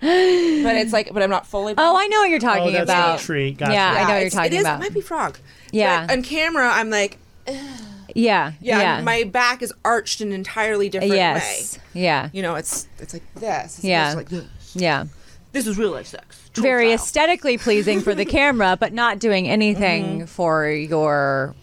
but 0.00 0.76
it's 0.76 0.92
like, 0.92 1.12
but 1.14 1.22
I'm 1.22 1.30
not 1.30 1.46
fully. 1.46 1.74
Oh, 1.78 1.96
I 1.96 2.06
know 2.08 2.18
what 2.20 2.30
you're 2.30 2.38
talking 2.40 2.62
Oh, 2.68 2.70
that's 2.72 2.90
about. 2.90 3.20
a 3.20 3.24
tree. 3.24 3.52
Gotcha. 3.52 3.72
Yeah, 3.72 3.90
I 3.92 4.02
know 4.08 4.14
what 4.14 4.20
you're 4.22 4.30
talking 4.30 4.52
it 4.52 4.56
is, 4.56 4.60
about. 4.62 4.76
It 4.76 4.80
might 4.80 4.94
be 4.94 5.00
frog. 5.00 5.38
Yeah. 5.72 6.06
But 6.06 6.12
on 6.18 6.22
camera, 6.22 6.68
I'm 6.70 6.90
like, 6.90 7.18
Yeah, 8.14 8.52
yeah, 8.60 8.80
yeah. 8.98 9.02
my 9.02 9.24
back 9.24 9.60
is 9.62 9.72
arched 9.84 10.20
in 10.20 10.28
an 10.28 10.34
entirely 10.34 10.88
different 10.88 11.14
yes, 11.14 11.78
way. 11.94 12.00
yeah, 12.02 12.28
You 12.32 12.42
know, 12.42 12.54
it's 12.54 12.86
it's 13.00 13.12
like 13.12 13.22
this. 13.34 13.76
It's 13.78 13.84
Yeah. 13.84 14.14
like 14.14 14.28
this. 14.28 14.44
yeah. 14.74 15.04
This 15.52 15.66
is 15.66 15.76
real 15.78 15.90
life 15.90 16.06
sex. 16.06 16.50
Troll 16.52 16.62
Very 16.62 16.86
style. 16.86 16.94
aesthetically 16.94 17.58
pleasing 17.58 18.00
for 18.00 18.14
the 18.14 18.24
camera, 18.38 18.76
but 18.78 18.92
not 18.92 19.18
doing 19.18 19.48
anything 19.48 20.04
Mm-hmm. 20.20 20.26
for 20.26 20.68
your 20.68 21.54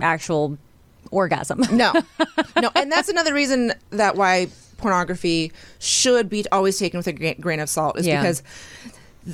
actual 0.00 0.58
orgasm. 1.10 1.62
No, 1.72 1.92
no, 2.60 2.70
and 2.74 2.90
that's 2.92 3.08
another 3.14 3.32
reason 3.34 3.72
that 3.90 4.16
why 4.16 4.48
pornography 4.76 5.52
should 5.78 6.28
be 6.28 6.44
always 6.52 6.78
taken 6.78 6.98
with 6.98 7.06
a 7.06 7.12
grain 7.34 7.60
of 7.60 7.68
salt 7.70 7.98
is 7.98 8.06
Yeah. 8.06 8.20
because 8.20 8.42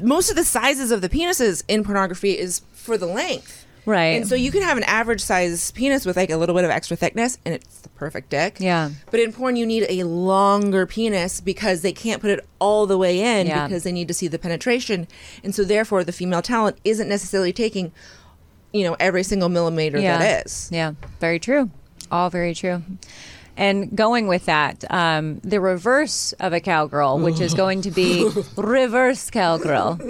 most 0.03 0.31
of 0.31 0.37
the 0.37 0.45
sizes 0.45 0.91
of 0.93 1.01
the 1.01 1.09
penises 1.09 1.65
in 1.67 1.83
pornography 1.83 2.39
is 2.39 2.63
for 2.73 2.97
the 2.97 3.07
length. 3.07 3.60
Right. 3.87 4.17
And 4.17 4.27
so 4.27 4.35
you 4.35 4.51
can 4.53 4.63
have 4.63 4.77
an 4.77 4.85
average 4.85 5.21
size 5.21 5.71
penis 5.71 6.05
with 6.05 6.17
like 6.17 6.31
a 6.31 6.37
little 6.37 6.55
bit 6.55 6.65
of 6.65 6.71
extra 6.71 6.97
thickness 6.97 7.39
and 7.45 7.55
it's 7.55 7.81
the 7.81 7.89
perfect 7.91 8.31
dick. 8.31 8.59
Yeah. 8.61 8.91
But 9.11 9.21
in 9.21 9.33
porn 9.33 9.57
you 9.57 9.67
need 9.67 9.87
a 9.89 10.05
longer 10.05 10.87
penis 10.87 11.41
because 11.41 11.83
they 11.83 11.93
can't 11.93 12.21
put 12.21 12.31
it 12.31 12.47
all 12.59 12.87
the 12.87 12.99
way 12.99 13.21
in 13.21 13.47
Yeah. 13.47 13.67
because 13.67 13.83
they 13.83 13.93
need 13.93 14.09
to 14.09 14.15
see 14.15 14.29
the 14.29 14.39
penetration. 14.39 15.09
And 15.43 15.55
so 15.55 15.65
therefore 15.65 16.05
the 16.05 16.13
female 16.13 16.43
talent 16.43 16.79
isn't 16.85 17.09
necessarily 17.09 17.53
taking 17.53 17.93
you 18.73 18.85
know 18.85 18.97
every 19.01 19.23
single 19.23 19.49
millimeter 19.49 19.99
yeah. 19.99 20.19
that 20.19 20.47
is. 20.47 20.69
Yeah, 20.73 20.93
very 21.19 21.39
true. 21.39 21.71
All 22.11 22.31
very 22.31 22.55
true. 22.55 22.83
And 23.61 23.95
going 23.95 24.27
with 24.27 24.47
that, 24.47 24.85
um, 24.89 25.39
the 25.41 25.61
reverse 25.61 26.33
of 26.41 26.55
a 26.55 26.61
cowgirl, 26.61 27.19
which 27.19 27.41
is 27.41 27.53
going 27.53 27.83
to 27.83 27.91
be 27.91 28.27
reverse 28.57 29.29
cowgirl. 29.29 30.01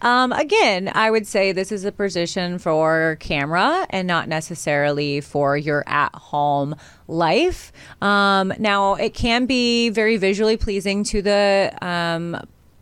Um, 0.00 0.30
again, 0.30 0.92
I 0.94 1.10
would 1.10 1.26
say 1.26 1.50
this 1.50 1.72
is 1.72 1.84
a 1.84 1.90
position 1.90 2.60
for 2.60 3.16
camera 3.18 3.84
and 3.90 4.06
not 4.06 4.28
necessarily 4.28 5.20
for 5.20 5.56
your 5.56 5.82
at 5.88 6.14
home 6.14 6.76
life. 7.08 7.72
Um, 8.00 8.52
now, 8.60 8.94
it 8.94 9.12
can 9.12 9.46
be 9.46 9.88
very 9.88 10.16
visually 10.16 10.56
pleasing 10.56 11.02
to 11.04 11.20
the 11.20 11.76
um, 11.82 12.40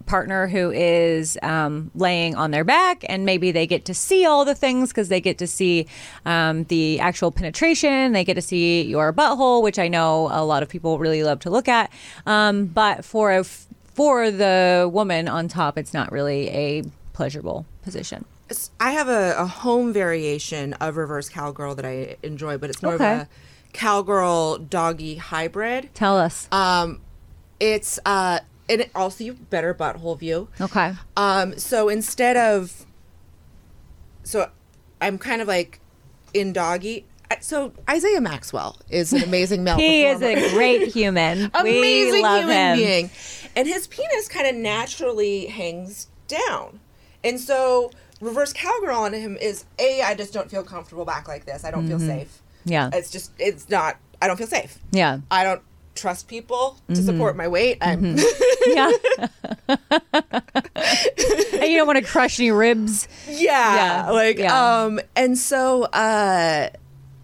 partner 0.09 0.49
who 0.49 0.71
is 0.73 1.39
um, 1.43 1.91
laying 1.95 2.35
on 2.35 2.51
their 2.51 2.65
back, 2.65 3.05
and 3.09 3.25
maybe 3.25 3.53
they 3.53 3.67
get 3.67 3.85
to 3.85 3.95
see 3.95 4.25
all 4.27 4.45
the 4.45 4.55
things 4.55 4.89
because 4.89 5.09
they 5.09 5.21
get 5.21 5.39
to 5.39 5.47
see 5.47 5.87
um, 6.27 6.65
the 6.65 6.99
actual 6.99 7.31
penetration. 7.31 8.13
They 8.13 8.25
get 8.25 8.35
to 8.35 8.43
see 8.43 8.83
your 8.83 9.13
butthole, 9.13 9.63
which 9.63 9.79
I 9.79 9.87
know 9.89 10.29
a 10.33 10.43
lot 10.45 10.63
of 10.65 10.69
people 10.69 10.99
really 10.99 11.23
love 11.23 11.39
to 11.41 11.51
look 11.51 11.69
at. 11.69 11.93
Um, 12.27 12.67
but 12.67 13.05
for 13.05 13.31
a 13.31 13.41
f- 13.41 13.67
for 13.95 14.31
the 14.31 14.89
woman 14.93 15.29
on 15.29 15.47
top, 15.49 15.77
it's 15.79 15.93
not 15.93 16.11
really 16.11 16.49
a 16.51 16.83
pleasurable 17.13 17.67
position. 17.83 18.25
I 18.81 18.93
have 18.93 19.09
a, 19.09 19.35
a 19.37 19.45
home 19.47 19.93
variation 19.93 20.73
of 20.75 20.97
reverse 20.97 21.29
cowgirl 21.29 21.75
that 21.75 21.85
I 21.85 22.17
enjoy, 22.23 22.57
but 22.59 22.71
it's 22.71 22.83
more 22.83 22.95
Okay. 22.95 23.13
of 23.13 23.21
a 23.23 23.29
cowgirl 23.75 24.59
doggy 24.59 25.17
hybrid. 25.17 25.91
Tell 25.95 26.17
us. 26.17 26.49
Um, 26.51 27.01
it's 27.61 27.99
uh, 28.07 28.39
and 28.69 28.81
it 28.83 28.91
also 28.95 29.25
you 29.25 29.35
better 29.35 29.75
butthole 29.75 30.19
view. 30.19 30.49
okay. 30.61 30.95
Um, 31.17 31.59
so 31.59 31.89
instead 31.89 32.37
of, 32.37 32.87
so 34.23 34.51
I'm 35.01 35.19
kind 35.19 35.41
of 35.41 35.49
like 35.49 35.81
in 36.35 36.53
doggy. 36.53 37.07
So 37.41 37.73
Isaiah 37.89 38.21
Maxwell 38.21 38.79
is 38.89 39.13
an 39.13 39.23
amazing 39.23 39.63
male. 39.63 39.77
He 39.79 40.05
is 40.07 40.23
a 40.23 40.55
great 40.55 40.89
human. 40.89 41.51
we 41.63 41.79
amazing 41.79 42.23
love 42.23 42.41
human 42.41 42.57
him. 42.57 42.77
being, 42.79 43.11
and 43.55 43.69
his 43.69 43.87
penis 43.87 44.29
kind 44.29 44.47
of 44.47 44.55
naturally 44.55 45.47
hangs 45.47 46.09
down, 46.27 46.81
and 47.23 47.39
so 47.39 47.91
reverse 48.21 48.53
cowgirl 48.55 48.97
on 48.97 49.13
him 49.13 49.37
is 49.37 49.67
a. 49.79 50.01
I 50.03 50.15
just 50.15 50.33
don't 50.33 50.51
feel 50.51 50.63
comfortable 50.63 51.05
back 51.05 51.29
like 51.29 51.45
this. 51.45 51.65
I 51.65 51.71
don't 51.71 51.87
feel 51.87 51.99
safe. 52.01 52.29
Mm-hmm. 52.29 52.73
Yeah. 52.73 52.91
It's 52.95 53.11
just 53.11 53.33
it's 53.39 53.69
not. 53.69 53.99
I 54.21 54.27
don't 54.27 54.37
feel 54.37 54.47
safe. 54.47 54.79
Yeah. 54.91 55.21
I 55.31 55.45
don't 55.45 55.63
trust 55.99 56.29
people 56.29 56.77
Mm-hmm. 56.89 56.95
to 56.95 57.03
support 57.03 57.37
my 57.37 57.49
weight. 57.49 57.79
I'm 57.81 58.17
Yeah. 58.67 58.91
and 59.69 61.71
you 61.71 61.79
don't 61.79 61.87
want 61.87 61.99
to 61.99 62.05
crush 62.05 62.39
any 62.39 62.51
ribs. 62.51 63.09
yeah, 63.29 64.07
Yeah, 64.07 64.11
like 64.11 64.39
yeah. 64.39 64.83
um 64.85 65.01
and 65.17 65.37
so 65.37 65.85
uh 65.85 66.69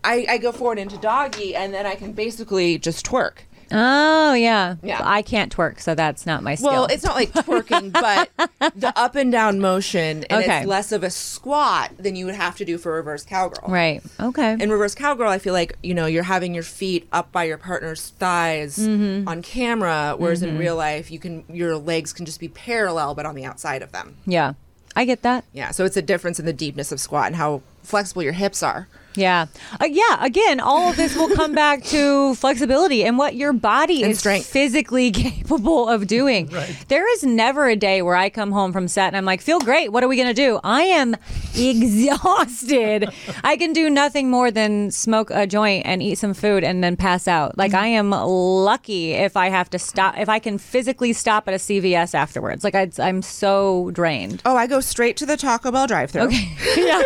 I, 0.07 0.27
I 0.29 0.39
go 0.39 0.53
forward 0.53 0.79
into 0.79 0.99
doggy 0.99 1.57
and 1.57 1.73
then 1.73 1.87
I 1.87 1.95
can 1.95 2.13
basically 2.13 2.79
just 2.79 3.07
twerk. 3.07 3.39
Oh 3.73 4.35
yeah. 4.35 4.77
Yeah. 4.83 5.01
I 5.03 5.23
can't 5.23 5.55
twerk, 5.55 5.81
so 5.81 5.95
that's 5.95 6.27
not 6.27 6.43
my 6.43 6.55
skill. 6.55 6.71
Well, 6.71 6.87
it's 6.87 7.05
not 7.05 7.15
like 7.15 7.33
twerking, 7.33 7.93
but 7.93 8.31
the 8.77 8.93
up 8.97 9.15
and 9.17 9.31
down 9.33 9.61
motion 9.61 10.25
and 10.25 10.45
Okay. 10.45 10.59
it's 10.59 10.67
less 10.67 10.93
of 10.93 11.03
a 11.05 11.11
squat 11.11 11.93
than 11.99 12.17
you 12.17 12.27
would 12.27 12.35
have 12.35 12.57
to 12.57 12.65
do 12.65 12.79
for 12.79 12.93
reverse 12.93 13.25
cowgirl. 13.25 13.69
right. 13.69 14.03
Okay. 14.21 14.53
In 14.61 14.71
reverse 14.71 14.95
cowgirl, 14.95 15.29
I 15.31 15.39
feel 15.39 15.53
like, 15.53 15.77
you 15.83 15.95
know, 15.95 16.07
you're 16.07 16.23
having 16.25 16.55
your 16.55 16.63
feet 16.63 17.09
up 17.13 17.33
by 17.33 17.45
your 17.45 17.59
partner's 17.59 18.11
thighs 18.11 18.79
Mm-hmm. 18.79 19.29
on 19.29 19.43
camera, 19.43 20.15
whereas 20.19 20.43
in 20.43 20.59
real 20.59 20.77
life 20.77 21.11
you 21.11 21.19
can 21.19 21.45
your 21.49 21.77
legs 21.77 22.13
can 22.13 22.27
just 22.27 22.41
be 22.41 22.49
parallel 22.49 23.15
but 23.15 23.27
on 23.27 23.35
the 23.35 23.45
outside 23.45 23.83
of 23.83 23.93
them. 23.93 24.17
yeah. 24.27 24.55
I 24.97 25.05
get 25.05 25.23
that. 25.23 25.45
Yeah, 25.53 25.73
so 25.73 25.85
it's 25.85 25.97
a 25.97 26.03
difference 26.03 26.39
in 26.39 26.47
the 26.47 26.53
deepness 26.53 26.93
of 26.93 27.01
squat 27.01 27.27
and 27.27 27.35
how 27.35 27.63
flexible 27.83 28.23
your 28.23 28.33
hips 28.33 28.63
are. 28.63 28.87
Yeah. 29.17 29.47
Uh, 29.81 29.87
yeah. 29.87 30.25
Again, 30.25 30.61
all 30.61 30.91
of 30.91 30.97
this 30.97 31.17
will 31.17 31.29
come 31.31 31.53
back 31.65 31.83
to 31.85 32.35
flexibility 32.35 33.05
and 33.05 33.17
what 33.19 33.35
your 33.37 33.53
body 33.53 34.03
And 34.03 34.13
is 34.13 34.19
strength. 34.19 34.47
physically 34.47 35.11
capable 35.13 35.89
of 35.89 36.07
doing. 36.07 36.51
There 36.89 37.11
is 37.15 37.23
never 37.25 37.67
a 37.69 37.77
day 37.77 38.03
where 38.03 38.17
I 38.17 38.29
come 38.31 38.51
home 38.53 38.73
from 38.73 38.89
set 38.89 39.09
and 39.09 39.17
I'm 39.17 39.25
like, 39.25 39.41
feel 39.41 39.61
great. 39.61 39.93
What 39.93 40.03
are 40.03 40.09
we 40.09 40.17
going 40.17 40.29
to 40.29 40.35
do? 40.35 40.59
I 40.65 40.83
am 40.83 41.15
exhausted. 41.57 43.09
I 43.43 43.57
can 43.57 43.73
do 43.73 43.89
nothing 43.89 44.31
more 44.31 44.51
than 44.51 44.91
smoke 44.91 45.31
a 45.31 45.47
joint 45.47 45.87
and 45.87 46.03
eat 46.03 46.19
some 46.19 46.35
food 46.35 46.65
and 46.65 46.83
then 46.83 46.97
pass 46.97 47.29
out. 47.29 47.57
Like, 47.57 47.75
I 47.75 47.87
am 47.87 48.11
lucky 48.11 49.13
if 49.13 49.37
I 49.37 49.49
have 49.49 49.71
to 49.71 49.79
stop, 49.79 50.19
if 50.19 50.29
I 50.29 50.39
can 50.39 50.59
physically 50.59 51.13
stop 51.13 51.47
at 51.49 51.55
a 51.55 51.59
CVS 51.59 52.15
afterwards. 52.15 52.65
Like, 52.65 52.75
I, 52.75 52.91
I'm 52.99 53.23
so 53.23 53.91
drained. 53.93 54.43
Oh, 54.45 54.57
I 54.57 54.67
go 54.67 54.81
straight 54.81 55.17
to 55.19 55.27
the 55.27 55.37
Taco 55.37 55.71
Bell 55.71 55.87
drive-through. 55.87 56.23
Okay. 56.23 56.49
Yeah. 56.77 57.03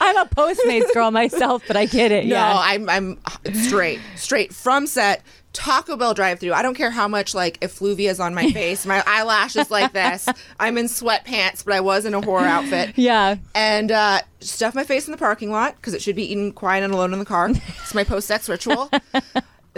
I'm 0.00 0.16
a 0.18 0.25
Postmates 0.26 0.92
girl 0.92 1.10
myself, 1.10 1.62
but 1.66 1.76
I 1.76 1.86
get 1.86 2.12
it. 2.12 2.24
No, 2.26 2.34
yeah. 2.36 2.56
I'm 2.58 2.88
I'm 2.88 3.18
straight, 3.54 4.00
straight 4.16 4.52
from 4.54 4.86
set. 4.86 5.22
Taco 5.52 5.96
Bell 5.96 6.12
drive-through. 6.12 6.52
I 6.52 6.60
don't 6.60 6.74
care 6.74 6.90
how 6.90 7.08
much 7.08 7.34
like 7.34 7.58
effluvia 7.60 8.10
is 8.10 8.20
on 8.20 8.34
my 8.34 8.50
face. 8.52 8.84
My 8.84 9.02
eyelashes 9.06 9.70
like 9.70 9.92
this. 9.94 10.28
I'm 10.60 10.76
in 10.76 10.84
sweatpants, 10.86 11.64
but 11.64 11.72
I 11.72 11.80
was 11.80 12.04
in 12.04 12.12
a 12.12 12.20
horror 12.20 12.44
outfit. 12.44 12.92
Yeah. 12.96 13.36
And 13.54 13.90
uh, 13.90 14.20
stuff 14.40 14.74
my 14.74 14.84
face 14.84 15.06
in 15.06 15.12
the 15.12 15.18
parking 15.18 15.50
lot 15.50 15.76
because 15.76 15.94
it 15.94 16.02
should 16.02 16.16
be 16.16 16.30
eaten 16.30 16.52
quiet 16.52 16.84
and 16.84 16.92
alone 16.92 17.12
in 17.14 17.18
the 17.18 17.24
car. 17.24 17.48
It's 17.50 17.94
my 17.94 18.04
post-sex 18.04 18.48
ritual. 18.50 18.90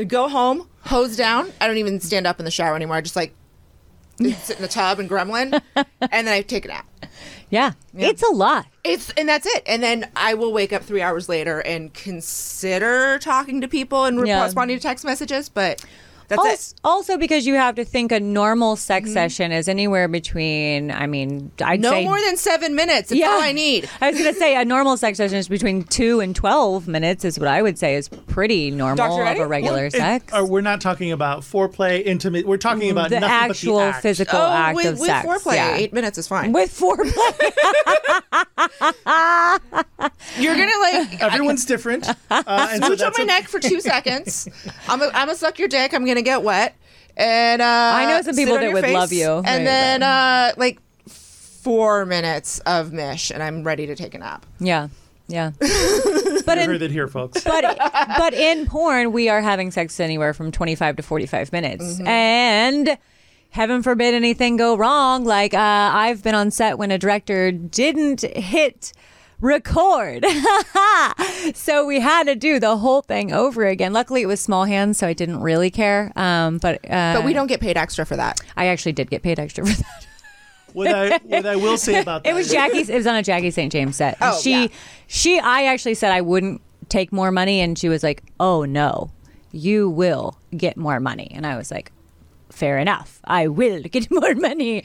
Go 0.08 0.28
home, 0.28 0.68
hose 0.82 1.16
down. 1.16 1.52
I 1.60 1.66
don't 1.68 1.76
even 1.78 2.00
stand 2.00 2.26
up 2.26 2.40
in 2.40 2.44
the 2.44 2.50
shower 2.50 2.74
anymore. 2.74 2.96
I 2.96 3.00
just 3.00 3.14
like 3.16 3.34
sit 4.18 4.56
in 4.56 4.62
the 4.62 4.68
tub 4.68 4.98
and 4.98 5.08
gremlin, 5.08 5.60
and 5.76 6.26
then 6.26 6.28
I 6.28 6.42
take 6.42 6.64
a 6.64 6.68
nap. 6.68 6.86
Yeah. 7.50 7.72
It's 7.96 8.22
a 8.22 8.30
lot. 8.32 8.66
It's 8.84 9.10
and 9.10 9.28
that's 9.28 9.46
it. 9.46 9.62
And 9.66 9.82
then 9.82 10.08
I 10.16 10.34
will 10.34 10.52
wake 10.52 10.72
up 10.72 10.82
three 10.82 11.02
hours 11.02 11.28
later 11.28 11.60
and 11.60 11.92
consider 11.94 13.18
talking 13.18 13.60
to 13.60 13.68
people 13.68 14.04
and 14.04 14.26
Yeah. 14.26 14.42
responding 14.44 14.76
to 14.78 14.82
text 14.82 15.04
messages, 15.04 15.48
but 15.48 15.84
that's 16.28 16.38
Al- 16.40 16.46
it. 16.46 16.58
Mm-hmm. 16.58 16.86
Also, 16.86 17.16
because 17.18 17.46
you 17.46 17.54
have 17.54 17.74
to 17.76 17.84
think 17.84 18.12
a 18.12 18.20
normal 18.20 18.76
sex 18.76 19.12
session 19.12 19.50
is 19.52 19.68
anywhere 19.68 20.08
between, 20.08 20.90
I 20.90 21.06
mean, 21.06 21.50
I'd 21.64 21.80
No 21.80 21.90
say. 21.90 22.04
more 22.04 22.20
than 22.20 22.36
seven 22.36 22.74
minutes. 22.74 23.10
It's 23.10 23.22
all 23.22 23.40
I 23.40 23.52
need. 23.52 23.88
I 24.00 24.10
was 24.10 24.18
going 24.20 24.32
to 24.32 24.38
say 24.38 24.56
a 24.60 24.64
normal 24.64 24.96
sex 24.96 25.16
session 25.18 25.38
is 25.38 25.48
between 25.48 25.84
two 25.84 26.20
and 26.20 26.36
12 26.36 26.86
minutes, 26.88 27.24
is 27.24 27.38
what 27.38 27.48
I 27.48 27.62
would 27.62 27.78
say 27.78 27.94
is 27.96 28.08
pretty 28.08 28.70
normal 28.70 28.96
Dr. 28.96 29.22
of 29.22 29.26
Eddie? 29.28 29.40
a 29.40 29.46
regular 29.46 29.84
And- 29.84 29.92
sex. 29.92 30.32
or 30.32 30.44
we're 30.46 30.60
not 30.60 30.80
talking 30.80 31.12
about 31.12 31.40
foreplay, 31.40 32.04
intimate. 32.04 32.46
We're 32.46 32.56
talking 32.58 32.90
about 32.90 33.10
the 33.10 33.20
nothing 33.20 33.34
actual 33.50 33.76
but 33.78 33.80
the 33.84 33.88
act. 33.94 34.02
physical 34.02 34.38
Oh, 34.38 34.52
act 34.52 34.76
with, 34.76 34.86
of 34.86 34.98
with 35.00 35.08
sex. 35.08 35.26
foreplay, 35.26 35.54
yeah. 35.54 35.76
eight 35.76 35.92
minutes 35.92 36.18
is 36.18 36.28
fine. 36.28 36.52
With 36.52 36.70
foreplay. 36.78 37.52
You're 40.38 40.54
gonna 40.56 40.78
like. 40.80 41.20
Everyone's 41.22 41.64
different. 41.64 42.08
Uh, 42.30 42.42
and 42.72 42.82
so 42.82 42.88
Smooch 42.94 43.02
on 43.02 43.12
my 43.16 43.24
a- 43.24 43.26
neck 43.26 43.48
for 43.48 43.58
two 43.58 43.80
seconds. 43.80 44.48
I'm 44.88 44.98
gonna 45.00 45.34
suck 45.34 45.58
your 45.58 45.68
dick. 45.68 45.92
I'm 45.94 46.04
gonna 46.22 46.36
get 46.36 46.42
wet, 46.42 46.76
and 47.16 47.62
uh, 47.62 47.64
I 47.94 48.06
know 48.06 48.22
some 48.22 48.36
people 48.36 48.54
that 48.58 48.72
would 48.72 48.84
face, 48.84 48.94
love 48.94 49.12
you. 49.12 49.28
And 49.30 49.44
Right, 49.44 49.64
then 49.64 50.02
uh, 50.02 50.52
like 50.56 50.78
four 51.08 52.06
minutes 52.06 52.58
of 52.60 52.92
mish, 52.92 53.30
and 53.30 53.42
I'm 53.42 53.62
ready 53.64 53.86
to 53.86 53.94
take 53.96 54.14
a 54.14 54.18
nap. 54.18 54.46
yeah. 54.58 54.88
Yeah. 55.30 55.52
But 56.46 56.56
You 56.56 56.64
in, 56.64 56.70
heard 56.70 56.82
it 56.82 56.90
here, 56.90 57.08
folks. 57.08 57.44
but 57.44 57.62
but 58.16 58.32
in 58.32 58.64
porn, 58.64 59.12
we 59.12 59.28
are 59.28 59.42
having 59.42 59.70
sex 59.70 60.00
anywhere 60.00 60.32
from 60.32 60.50
25 60.50 60.96
to 60.96 61.02
45 61.02 61.52
minutes. 61.52 61.84
Mm-hmm. 61.84 62.06
And 62.06 62.98
heaven 63.50 63.82
forbid 63.82 64.14
anything 64.14 64.56
go 64.56 64.74
wrong. 64.74 65.24
Like 65.26 65.52
uh, 65.52 65.58
I've 65.58 66.22
been 66.22 66.34
on 66.34 66.50
set 66.50 66.78
when 66.78 66.90
a 66.90 66.96
director 66.96 67.52
didn't 67.52 68.22
hit 68.22 68.94
record. 69.40 70.24
so 71.54 71.86
we 71.86 72.00
had 72.00 72.24
to 72.26 72.34
do 72.34 72.58
the 72.58 72.76
whole 72.76 73.02
thing 73.02 73.32
over 73.32 73.66
again. 73.66 73.92
Luckily, 73.92 74.22
it 74.22 74.26
was 74.26 74.40
small 74.40 74.64
hands, 74.64 74.98
so 74.98 75.06
I 75.06 75.12
didn't 75.12 75.40
really 75.40 75.70
care. 75.70 76.12
Um, 76.16 76.58
but 76.58 76.84
uh, 76.90 77.14
But 77.14 77.24
we 77.24 77.32
don't 77.32 77.46
get 77.46 77.60
paid 77.60 77.76
extra 77.76 78.04
for 78.04 78.16
that. 78.16 78.40
I 78.56 78.66
actually 78.66 78.92
did 78.92 79.10
get 79.10 79.22
paid 79.22 79.38
extra 79.38 79.66
for 79.66 79.76
that. 79.82 80.06
What 80.74 80.88
I 80.88 81.18
what 81.24 81.46
I 81.46 81.56
will 81.56 81.78
say 81.78 81.98
about 81.98 82.24
that 82.24 82.30
It 82.30 82.34
was 82.34 82.50
Jackie's. 82.50 82.90
It 82.90 82.94
was 82.96 83.06
on 83.06 83.14
a 83.14 83.22
Jackie 83.22 83.50
St. 83.50 83.72
James 83.72 83.96
set. 83.96 84.18
Oh, 84.20 84.38
she, 84.38 84.64
yeah. 84.64 84.68
she. 85.06 85.40
I 85.40 85.64
actually 85.64 85.94
said 85.94 86.12
I 86.12 86.20
wouldn't 86.20 86.60
take 86.90 87.10
more 87.10 87.30
money, 87.30 87.62
and 87.62 87.76
she 87.76 87.88
was 87.88 88.02
like, 88.02 88.22
"Oh 88.38 88.66
no, 88.66 89.10
you 89.50 89.88
will 89.88 90.38
get 90.54 90.76
more 90.76 91.00
money." 91.00 91.32
And 91.34 91.46
I 91.46 91.56
was 91.56 91.70
like, 91.70 91.90
"Fair 92.50 92.78
enough, 92.78 93.20
I 93.24 93.48
will 93.48 93.82
get 93.82 94.10
more 94.18 94.34
money." 94.34 94.82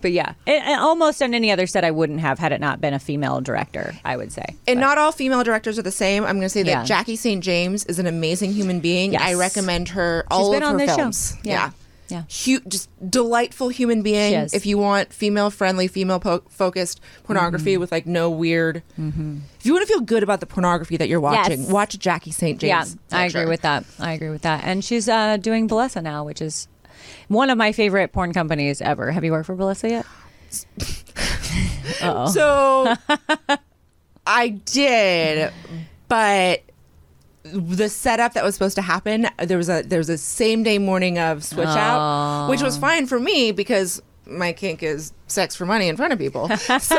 But 0.00 0.12
yeah, 0.12 0.34
it, 0.46 0.62
it- 0.62 0.78
almost 0.78 1.22
on 1.22 1.34
any 1.34 1.50
other 1.50 1.66
set, 1.66 1.84
I 1.84 1.90
wouldn't 1.90 2.20
have 2.20 2.38
had 2.38 2.52
it 2.52 2.60
not 2.60 2.80
been 2.80 2.94
a 2.94 2.98
female 2.98 3.40
director. 3.40 3.94
I 4.04 4.16
would 4.16 4.32
say. 4.32 4.44
And 4.68 4.80
not 4.80 4.98
all 4.98 5.12
female 5.12 5.44
directors 5.44 5.78
are 5.78 5.82
the 5.82 5.90
same. 5.92 6.24
I'm 6.24 6.36
going 6.36 6.42
to 6.42 6.48
say 6.48 6.62
that 6.64 6.70
Yeah. 6.70 6.84
Jackie 6.84 7.16
St. 7.16 7.42
James 7.42 7.84
is 7.86 7.98
an 7.98 8.06
amazing 8.06 8.52
human 8.52 8.80
being. 8.80 9.12
Yes. 9.12 9.22
I 9.22 9.34
recommend 9.34 9.88
her 9.90 10.24
all 10.30 10.52
been 10.52 10.62
of 10.62 10.68
on 10.70 10.78
her 10.78 10.86
this 10.86 10.90
show. 10.90 10.96
films. 11.02 11.36
Yeah. 11.42 11.70
Yeah. 12.08 12.22
Hu- 12.44 12.60
just 12.68 12.88
delightful 13.10 13.68
human 13.68 14.02
being. 14.02 14.32
If 14.52 14.64
you 14.64 14.78
want 14.78 15.12
female 15.12 15.50
friendly, 15.50 15.88
female 15.88 16.20
po- 16.20 16.42
focused 16.50 17.00
pornography 17.24 17.72
Mm-hmm. 17.72 17.80
with 17.80 17.90
like 17.90 18.06
no 18.06 18.30
weird. 18.30 18.84
If 18.96 19.66
you 19.66 19.72
want 19.72 19.84
to 19.84 19.92
feel 19.92 20.00
good 20.02 20.22
about 20.22 20.38
the 20.38 20.46
pornography 20.46 20.96
that 20.98 21.08
you're 21.08 21.18
watching, 21.20 21.62
Yes. 21.62 21.68
watch 21.70 21.98
Jackie 21.98 22.30
St. 22.30 22.60
James. 22.60 22.68
Yeah, 22.68 22.84
James. 22.84 22.96
I 23.10 23.24
agree 23.24 23.46
with 23.46 23.62
that. 23.62 23.84
I 23.98 24.12
agree 24.12 24.28
with 24.30 24.42
that. 24.42 24.62
And 24.62 24.84
she's 24.84 25.08
uh, 25.08 25.36
doing 25.38 25.68
Bellesa 25.68 26.00
now, 26.00 26.22
which 26.22 26.40
is 26.40 26.68
one 27.28 27.50
of 27.50 27.58
my 27.58 27.72
favorite 27.72 28.12
porn 28.12 28.32
companies 28.32 28.80
ever. 28.80 29.10
Have 29.10 29.24
you 29.24 29.32
worked 29.32 29.46
for 29.46 29.56
Bellesa 29.56 29.90
yet? 29.90 30.06
So 32.32 32.94
I 34.26 34.48
did, 34.48 35.52
but 36.08 36.62
the 37.44 37.88
setup 37.88 38.34
that 38.34 38.44
was 38.44 38.54
supposed 38.54 38.74
to 38.76 38.82
happen, 38.82 39.28
there 39.38 39.56
was 39.56 39.68
a 39.68 39.82
there 39.82 39.98
was 39.98 40.08
a 40.08 40.18
same 40.18 40.62
day 40.62 40.78
morning 40.78 41.18
of 41.18 41.44
switch 41.44 41.66
out, 41.66 42.48
which 42.50 42.60
was 42.62 42.76
fine 42.76 43.06
for 43.06 43.18
me 43.20 43.52
because 43.52 44.02
my 44.26 44.52
kink 44.52 44.82
is 44.82 45.12
sex 45.28 45.54
for 45.54 45.64
money 45.64 45.86
in 45.88 45.96
front 45.96 46.12
of 46.12 46.18
people. 46.18 46.48
So 46.58 46.96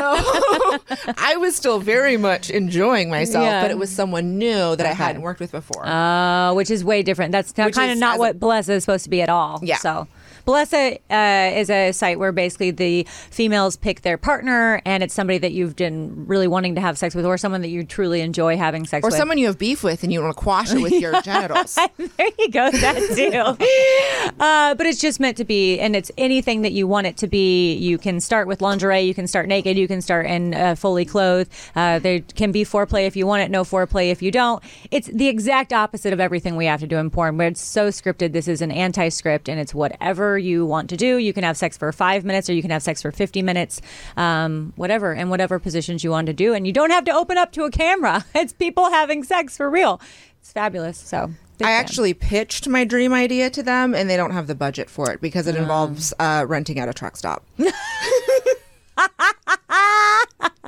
I 1.18 1.36
was 1.38 1.54
still 1.54 1.78
very 1.78 2.16
much 2.16 2.48
enjoying 2.48 3.10
myself, 3.10 3.44
Yeah. 3.44 3.60
but 3.62 3.70
it 3.70 3.76
was 3.78 3.90
someone 3.90 4.38
new 4.38 4.74
that 4.76 4.86
I 4.86 4.92
hadn't 4.94 5.20
worked 5.22 5.40
with 5.40 5.52
before. 5.52 5.86
Uh, 5.86 6.54
which 6.54 6.70
is 6.70 6.82
way 6.82 7.02
different. 7.02 7.32
That's 7.32 7.52
kind 7.52 7.68
of 7.68 7.76
is 7.76 8.00
not 8.00 8.14
as 8.14 8.16
a- 8.16 8.20
what 8.20 8.40
Bellesa 8.40 8.70
is 8.70 8.82
supposed 8.82 9.04
to 9.04 9.10
be 9.10 9.20
at 9.20 9.28
all. 9.28 9.60
Yeah. 9.62 9.76
So 9.76 10.08
Bellesa 10.48 10.98
uh, 11.10 11.58
is 11.58 11.68
a 11.68 11.92
site 11.92 12.18
where 12.18 12.32
basically 12.32 12.70
the 12.70 13.06
females 13.28 13.76
pick 13.76 14.00
their 14.00 14.16
partner, 14.16 14.80
and 14.86 15.02
it's 15.02 15.12
somebody 15.12 15.36
that 15.36 15.52
you've 15.52 15.76
been 15.76 16.26
really 16.26 16.48
wanting 16.48 16.74
to 16.74 16.80
have 16.80 16.96
sex 16.96 17.14
with, 17.14 17.26
or 17.26 17.36
someone 17.36 17.60
that 17.60 17.68
you 17.68 17.84
truly 17.84 18.22
enjoy 18.22 18.56
having 18.56 18.86
sex 18.86 19.04
or 19.04 19.08
with. 19.08 19.14
Or 19.14 19.18
someone 19.18 19.36
you 19.36 19.46
have 19.48 19.58
beef 19.58 19.84
with 19.84 20.02
and 20.02 20.10
you 20.10 20.22
want 20.22 20.34
to 20.34 20.42
quash 20.42 20.72
it 20.72 20.80
with 20.80 20.94
your 20.94 21.20
genitals. 21.22 21.74
there 21.96 22.30
you 22.38 22.50
go, 22.50 22.70
that 22.70 22.96
too. 23.14 24.32
uh, 24.40 24.74
but 24.74 24.86
it's 24.86 24.98
just 24.98 25.20
meant 25.20 25.36
to 25.36 25.44
be, 25.44 25.78
and 25.80 25.94
it's 25.94 26.10
anything 26.16 26.62
that 26.62 26.72
you 26.72 26.86
want 26.86 27.06
it 27.06 27.18
to 27.18 27.26
be. 27.26 27.74
You 27.74 27.98
can 27.98 28.18
start 28.18 28.48
with 28.48 28.62
lingerie, 28.62 29.02
you 29.02 29.12
can 29.12 29.26
start 29.26 29.48
naked, 29.48 29.76
you 29.76 29.86
can 29.86 30.00
start 30.00 30.24
in 30.24 30.54
uh, 30.54 30.76
fully 30.76 31.04
clothed. 31.04 31.52
Uh, 31.76 31.98
there 31.98 32.20
can 32.20 32.52
be 32.52 32.64
foreplay 32.64 33.06
if 33.06 33.16
you 33.16 33.26
want 33.26 33.42
it, 33.42 33.50
no 33.50 33.64
foreplay 33.64 34.10
if 34.10 34.22
you 34.22 34.30
don't. 34.30 34.64
It's 34.90 35.08
the 35.08 35.28
exact 35.28 35.74
opposite 35.74 36.14
of 36.14 36.20
everything 36.20 36.56
we 36.56 36.64
have 36.64 36.80
to 36.80 36.86
do 36.86 36.96
in 36.96 37.10
porn, 37.10 37.36
where 37.36 37.48
it's 37.48 37.60
so 37.60 37.88
scripted. 37.88 38.32
This 38.32 38.48
is 38.48 38.62
an 38.62 38.70
anti-script, 38.70 39.50
and 39.50 39.60
it's 39.60 39.74
whatever 39.74 40.37
you 40.38 40.64
want 40.64 40.90
to 40.90 40.96
do. 40.96 41.18
You 41.18 41.32
can 41.32 41.44
have 41.44 41.56
sex 41.56 41.76
for 41.76 41.90
five 41.92 42.24
minutes, 42.24 42.48
or 42.48 42.54
you 42.54 42.62
can 42.62 42.70
have 42.70 42.82
sex 42.82 43.02
for 43.02 43.10
fifty 43.10 43.42
minutes, 43.42 43.80
um, 44.16 44.72
whatever, 44.76 45.12
and 45.12 45.30
whatever 45.30 45.58
positions 45.58 46.02
you 46.04 46.10
want 46.10 46.26
to 46.28 46.32
do, 46.32 46.54
and 46.54 46.66
you 46.66 46.72
don't 46.72 46.90
have 46.90 47.04
to 47.04 47.12
open 47.12 47.36
up 47.36 47.52
to 47.52 47.64
a 47.64 47.70
camera. 47.70 48.24
It's 48.38 48.52
people 48.52 48.90
having 48.90 49.24
sex 49.24 49.56
for 49.56 49.68
real. 49.68 50.00
It's 50.40 50.52
fabulous. 50.52 50.96
So. 50.96 51.32
I 51.60 51.72
actually 51.72 52.14
pitched 52.14 52.68
my 52.68 52.84
dream 52.84 53.12
idea 53.12 53.50
to 53.50 53.64
them, 53.64 53.92
and 53.92 54.08
they 54.08 54.16
don't 54.16 54.30
have 54.30 54.46
the 54.46 54.54
budget 54.54 54.88
for 54.88 55.10
it 55.10 55.20
because 55.20 55.48
it 55.48 55.56
involves 55.56 56.14
uh, 56.20 56.46
renting 56.46 56.78
out 56.78 56.88
a 56.88 56.94
truck 56.94 57.16
stop. 57.16 57.44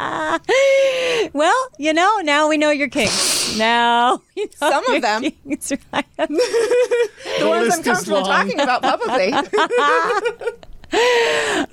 Well, 1.33 1.69
you 1.79 1.93
know, 1.93 2.19
now 2.23 2.49
we 2.49 2.59
know 2.59 2.71
you're 2.71 2.89
kinks. 2.89 3.40
Now 3.57 4.23
we 4.37 4.45
know 4.45 4.51
Some 4.71 4.87
of 4.95 5.03
them. 5.03 5.23
Right. 5.23 5.35
the, 6.17 7.47
ones 7.47 7.75
I'm 7.75 7.83
comfortable 7.83 8.23
talking 8.23 8.61
about 8.61 8.83
publicly. 8.83 9.33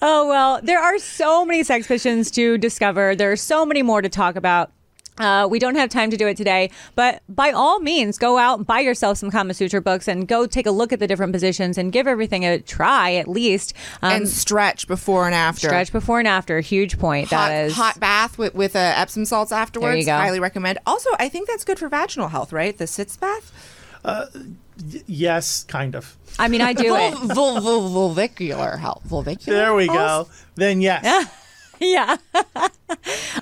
oh 0.01 0.27
well, 0.27 0.59
there 0.63 0.79
are 0.79 0.99
so 0.99 1.45
many 1.45 1.63
sex 1.63 1.87
positions 1.87 2.31
to 2.31 2.57
discover. 2.57 3.15
There 3.15 3.31
are 3.31 3.37
so 3.37 3.65
many 3.65 3.81
more 3.81 4.01
to 4.01 4.09
talk 4.09 4.35
about. 4.35 4.71
Uh, 5.19 5.47
we 5.49 5.59
don't 5.59 5.75
have 5.75 5.89
time 5.89 6.09
to 6.11 6.17
do 6.17 6.27
it 6.27 6.37
today, 6.37 6.69
but 6.95 7.21
by 7.27 7.51
all 7.51 7.79
means, 7.79 8.17
go 8.17 8.37
out 8.37 8.59
and 8.59 8.67
buy 8.67 8.79
yourself 8.79 9.17
some 9.17 9.31
Kama 9.31 9.53
Sutra 9.53 9.81
books 9.81 10.07
and 10.07 10.27
go 10.27 10.45
take 10.45 10.65
a 10.65 10.71
look 10.71 10.93
at 10.93 10.99
the 10.99 11.07
different 11.07 11.33
positions 11.33 11.77
and 11.77 11.91
give 11.91 12.07
everything 12.07 12.45
a 12.45 12.59
try 12.59 13.13
at 13.15 13.27
least. 13.27 13.73
Um, 14.01 14.11
and 14.11 14.27
stretch 14.29 14.87
before 14.87 15.25
and 15.25 15.33
after. 15.35 15.67
stretch 15.67 15.91
before 15.91 16.19
and 16.19 16.27
after. 16.27 16.59
Huge 16.59 16.99
point. 16.99 17.29
Hot, 17.29 17.49
that 17.49 17.65
is 17.65 17.73
hot 17.73 17.99
bath 17.99 18.37
with, 18.37 18.53
with 18.53 18.75
uh, 18.75 18.79
Epsom 18.95 19.25
salts 19.25 19.51
afterwards. 19.51 19.91
There 19.93 19.97
you 19.97 20.05
go. 20.05 20.13
Highly 20.17 20.39
recommend. 20.39 20.79
Also, 20.85 21.09
I 21.19 21.29
think 21.29 21.47
that's 21.47 21.63
good 21.63 21.79
for 21.79 21.89
vaginal 21.89 22.27
health, 22.29 22.53
right? 22.53 22.77
The 22.77 22.85
sitz 22.87 23.17
bath? 23.17 23.51
Yes, 25.07 25.63
kind 25.63 25.95
of. 25.95 26.15
I 26.39 26.47
mean, 26.47 26.61
I 26.61 26.73
do 26.73 26.95
it. 26.95 27.13
Vul- 27.15 27.59
vul- 27.59 27.61
vul- 27.61 27.89
vulvicular 28.15 28.77
health. 28.77 29.01
Vulvicular 29.07 29.45
There 29.45 29.73
we 29.73 29.87
health? 29.87 30.29
go. 30.29 30.33
Then 30.55 30.81
yes. 30.81 31.03
Yeah. 31.81 32.17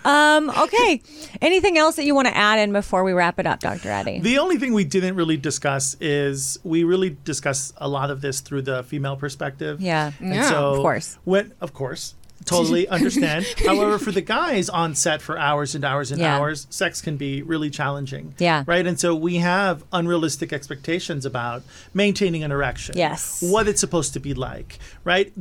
Um, 0.03 0.49
okay. 0.51 1.01
Anything 1.41 1.77
else 1.77 1.95
that 1.95 2.05
you 2.05 2.13
want 2.13 2.27
to 2.27 2.35
add 2.35 2.59
in 2.59 2.73
before 2.73 3.03
we 3.03 3.13
wrap 3.13 3.39
it 3.39 3.47
up, 3.47 3.59
Dr. 3.59 3.89
Eddie? 3.89 4.19
The 4.19 4.37
only 4.37 4.57
thing 4.57 4.73
we 4.73 4.83
didn't 4.83 5.15
really 5.15 5.37
discuss 5.37 5.95
is 5.99 6.59
we 6.63 6.83
really 6.83 7.17
discuss 7.23 7.73
a 7.77 7.87
lot 7.87 8.11
of 8.11 8.21
this 8.21 8.41
through 8.41 8.63
the 8.63 8.83
female 8.83 9.15
perspective. 9.15 9.81
Yeah. 9.81 10.11
And 10.19 10.35
Yeah, 10.35 10.49
so 10.49 10.73
of 10.73 10.81
course. 10.81 11.17
When, 11.23 11.53
of 11.61 11.73
course. 11.73 12.13
Totally 12.43 12.87
understand. 12.89 13.45
However, 13.65 13.97
for 13.97 14.11
the 14.11 14.21
guys 14.21 14.69
on 14.69 14.93
set 14.93 15.21
for 15.21 15.37
hours 15.37 15.73
and 15.73 15.83
hours 15.85 16.11
and 16.11 16.19
Yeah. 16.19 16.37
hours, 16.37 16.67
sex 16.69 17.01
can 17.01 17.17
be 17.17 17.41
really 17.41 17.69
challenging. 17.69 18.35
Yeah. 18.37 18.63
Right. 18.67 18.85
And 18.85 18.99
so 18.99 19.15
we 19.15 19.37
have 19.37 19.83
unrealistic 19.93 20.51
expectations 20.53 21.25
about 21.25 21.63
maintaining 21.93 22.43
an 22.43 22.51
erection. 22.51 22.97
Yes. 22.97 23.41
What 23.41 23.67
it's 23.67 23.79
supposed 23.79 24.13
to 24.13 24.19
be 24.19 24.33
like. 24.33 24.77
Right. 25.03 25.33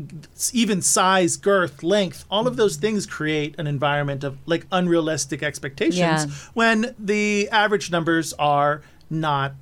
Even 0.53 0.81
size, 0.81 1.37
girth, 1.37 1.83
length, 1.83 2.25
all 2.31 2.47
of 2.47 2.57
those 2.57 2.77
things 2.77 3.05
create 3.07 3.55
an 3.59 3.67
environment 3.67 4.25
of 4.25 4.39
like 4.47 4.67
unrealistic 4.73 5.43
expectations 5.43 5.99
Yeah. 5.99 6.27
when 6.55 6.95
the 6.99 7.49
average 7.51 7.91
numbers 7.91 8.33
are 8.39 8.83
not 9.11 9.53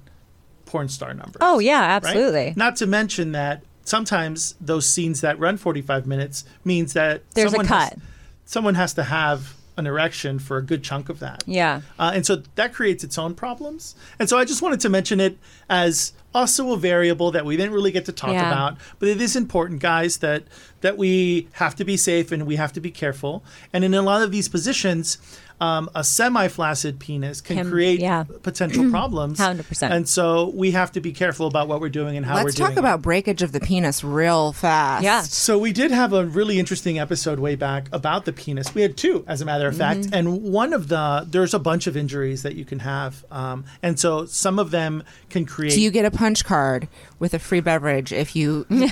porn 0.66 0.88
star 0.88 1.12
numbers. 1.12 1.38
Oh, 1.40 1.58
yeah, 1.58 1.80
right? 1.80 1.90
absolutely. 1.96 2.52
Not 2.56 2.76
to 2.76 2.86
mention 2.86 3.32
that 3.32 3.62
sometimes 3.84 4.54
those 4.60 4.88
scenes 4.88 5.20
that 5.20 5.38
run 5.38 5.56
45 5.56 6.06
minutes 6.06 6.44
means 6.64 6.92
that 6.92 7.22
There's 7.34 7.48
a 7.48 7.50
someone 7.56 7.66
has- 7.66 7.88
cut. 7.90 7.98
someone 8.44 8.74
has 8.74 8.94
to 8.94 9.04
have 9.04 9.54
an 9.78 9.86
erection 9.86 10.38
for 10.38 10.58
a 10.58 10.62
good 10.62 10.82
chunk 10.84 11.08
of 11.08 11.18
that. 11.20 11.42
Yeah. 11.46 11.80
Uh, 11.98 12.12
and 12.14 12.26
so 12.26 12.42
that 12.56 12.74
creates 12.74 13.02
its 13.02 13.16
own 13.16 13.34
problems. 13.34 13.94
And 14.18 14.28
so 14.28 14.36
I 14.38 14.44
just 14.44 14.60
wanted 14.60 14.80
to 14.80 14.90
mention 14.90 15.18
it 15.18 15.38
as 15.70 16.12
also 16.34 16.72
a 16.72 16.76
variable 16.76 17.30
that 17.30 17.46
we 17.46 17.56
didn't 17.56 17.72
really 17.72 17.90
get 17.90 18.04
to 18.04 18.12
talk 18.12 18.32
Yeah. 18.32 18.48
about, 18.48 18.76
but 18.98 19.08
it 19.08 19.20
is 19.22 19.34
important, 19.34 19.80
guys, 19.80 20.18
that 20.18 20.44
that 20.82 20.98
we 20.98 21.48
have 21.52 21.74
to 21.76 21.84
be 21.84 21.96
safe 21.96 22.30
and 22.32 22.44
we 22.46 22.56
have 22.56 22.72
to 22.74 22.80
be 22.80 22.90
careful. 22.90 23.42
And 23.72 23.82
in 23.84 23.94
a 23.94 24.02
lot 24.02 24.20
of 24.22 24.30
these 24.30 24.48
positions, 24.48 25.16
um, 25.62 25.88
a 25.94 26.02
semi-flaccid 26.02 26.98
penis 26.98 27.40
can, 27.40 27.56
Can- 27.56 27.70
create 27.70 28.00
yeah. 28.00 28.24
potential 28.42 28.90
problems. 28.96 29.38
100%. 29.38 29.90
And 29.90 30.08
so 30.08 30.50
we 30.54 30.72
have 30.72 30.90
to 30.92 31.00
be 31.00 31.12
careful 31.12 31.46
about 31.46 31.68
what 31.68 31.80
we're 31.80 31.88
doing 31.88 32.16
and 32.16 32.26
how 32.26 32.34
Let's 32.34 32.44
we're 32.44 32.50
doing. 32.50 32.62
Let's 32.64 32.70
talk 32.74 32.76
it. 32.76 32.78
about 32.80 33.02
breakage 33.02 33.42
of 33.42 33.52
the 33.52 33.60
penis 33.60 34.02
real 34.02 34.52
fast. 34.52 35.04
Yeah. 35.04 35.20
So 35.22 35.58
we 35.58 35.72
did 35.72 35.90
have 35.92 36.12
a 36.12 36.24
really 36.26 36.58
interesting 36.58 36.98
episode 36.98 37.38
way 37.38 37.54
back 37.54 37.88
about 37.92 38.24
the 38.24 38.32
penis. 38.32 38.74
We 38.74 38.82
had 38.82 38.96
two, 38.96 39.24
as 39.28 39.40
a 39.40 39.44
matter 39.44 39.68
of 39.68 39.76
fact, 39.76 40.00
Mm-hmm. 40.00 40.14
and 40.14 40.42
one 40.42 40.72
of 40.72 40.88
the 40.88 41.26
there's 41.30 41.54
a 41.54 41.58
bunch 41.58 41.86
of 41.86 41.96
injuries 41.96 42.42
that 42.42 42.54
you 42.56 42.64
can 42.64 42.80
have, 42.80 43.24
um, 43.30 43.64
and 43.82 44.00
so 44.00 44.24
some 44.26 44.58
of 44.58 44.70
them 44.72 45.04
can 45.30 45.44
create. 45.46 45.74
Do 45.74 45.80
you 45.80 45.90
get 45.92 46.04
a 46.04 46.10
punch 46.10 46.44
card 46.44 46.88
with 47.20 47.34
a 47.34 47.38
free 47.38 47.60
beverage 47.60 48.10
if 48.12 48.34
you? 48.34 48.66
well, 48.70 48.88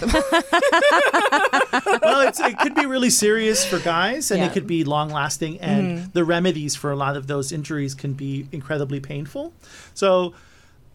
it's, 2.29 2.41
it 2.41 2.59
could 2.59 2.75
be 2.75 2.87
really 2.87 3.11
serious 3.11 3.65
for 3.65 3.79
guys, 3.81 4.31
and 4.31 4.41
Yeah. 4.41 4.47
it 4.47 4.53
could 4.53 4.67
be 4.67 4.85
long 4.85 5.11
lasting, 5.11 5.59
and 5.61 5.81
Mm-hmm. 5.99 6.11
the 6.13 6.25
remedies 6.61 6.77
for 6.77 6.90
a 6.90 6.96
lot 6.96 7.16
of 7.16 7.27
those 7.27 7.53
injuries 7.53 7.94
can 7.94 8.12
be 8.12 8.46
incredibly 8.53 9.01
painful. 9.01 9.53
So. 9.94 10.35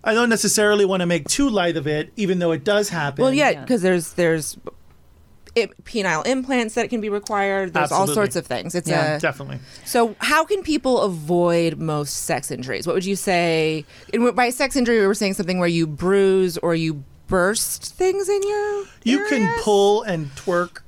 I 0.08 0.14
don't 0.14 0.30
necessarily 0.30 0.86
want 0.86 1.02
to 1.02 1.08
make 1.08 1.28
too 1.28 1.50
light 1.50 1.78
of 1.78 1.88
it, 1.88 2.14
even 2.16 2.38
though 2.38 2.52
it 2.52 2.64
does 2.64 2.90
happen. 2.90 3.24
well, 3.24 3.34
yeah, 3.34 3.60
because 3.60 3.82
there's 3.82 4.14
there's 4.14 4.56
it, 5.56 5.84
penile 5.84 6.24
implants 6.28 6.76
that 6.76 6.92
can 6.92 7.02
be 7.02 7.10
required. 7.10 7.74
There's 7.74 7.92
all 7.92 8.06
sorts 8.06 8.36
of 8.36 8.46
things. 8.46 8.76
It's 8.76 8.88
Yeah. 8.88 9.16
a 9.16 9.20
definitely. 9.20 9.58
So, 9.84 10.16
how 10.20 10.46
can 10.46 10.62
people 10.62 11.02
avoid 11.02 11.80
most 11.80 12.26
sex 12.26 12.52
injuries? 12.52 12.86
What 12.86 12.94
would 12.94 13.06
you 13.06 13.16
say? 13.16 13.84
And 14.14 14.36
by 14.36 14.52
sex 14.52 14.76
injury, 14.76 15.00
we 15.00 15.08
were 15.08 15.16
saying 15.16 15.34
something 15.34 15.58
where 15.58 15.68
you 15.68 15.88
bruise 15.88 16.60
or 16.60 16.76
you 16.76 17.04
burst 17.26 17.96
things 17.96 18.30
in 18.30 18.44
your. 18.48 18.84
You 19.06 19.26
can 19.26 19.52
pull 19.64 20.04
and 20.04 20.28
twerk 20.36 20.82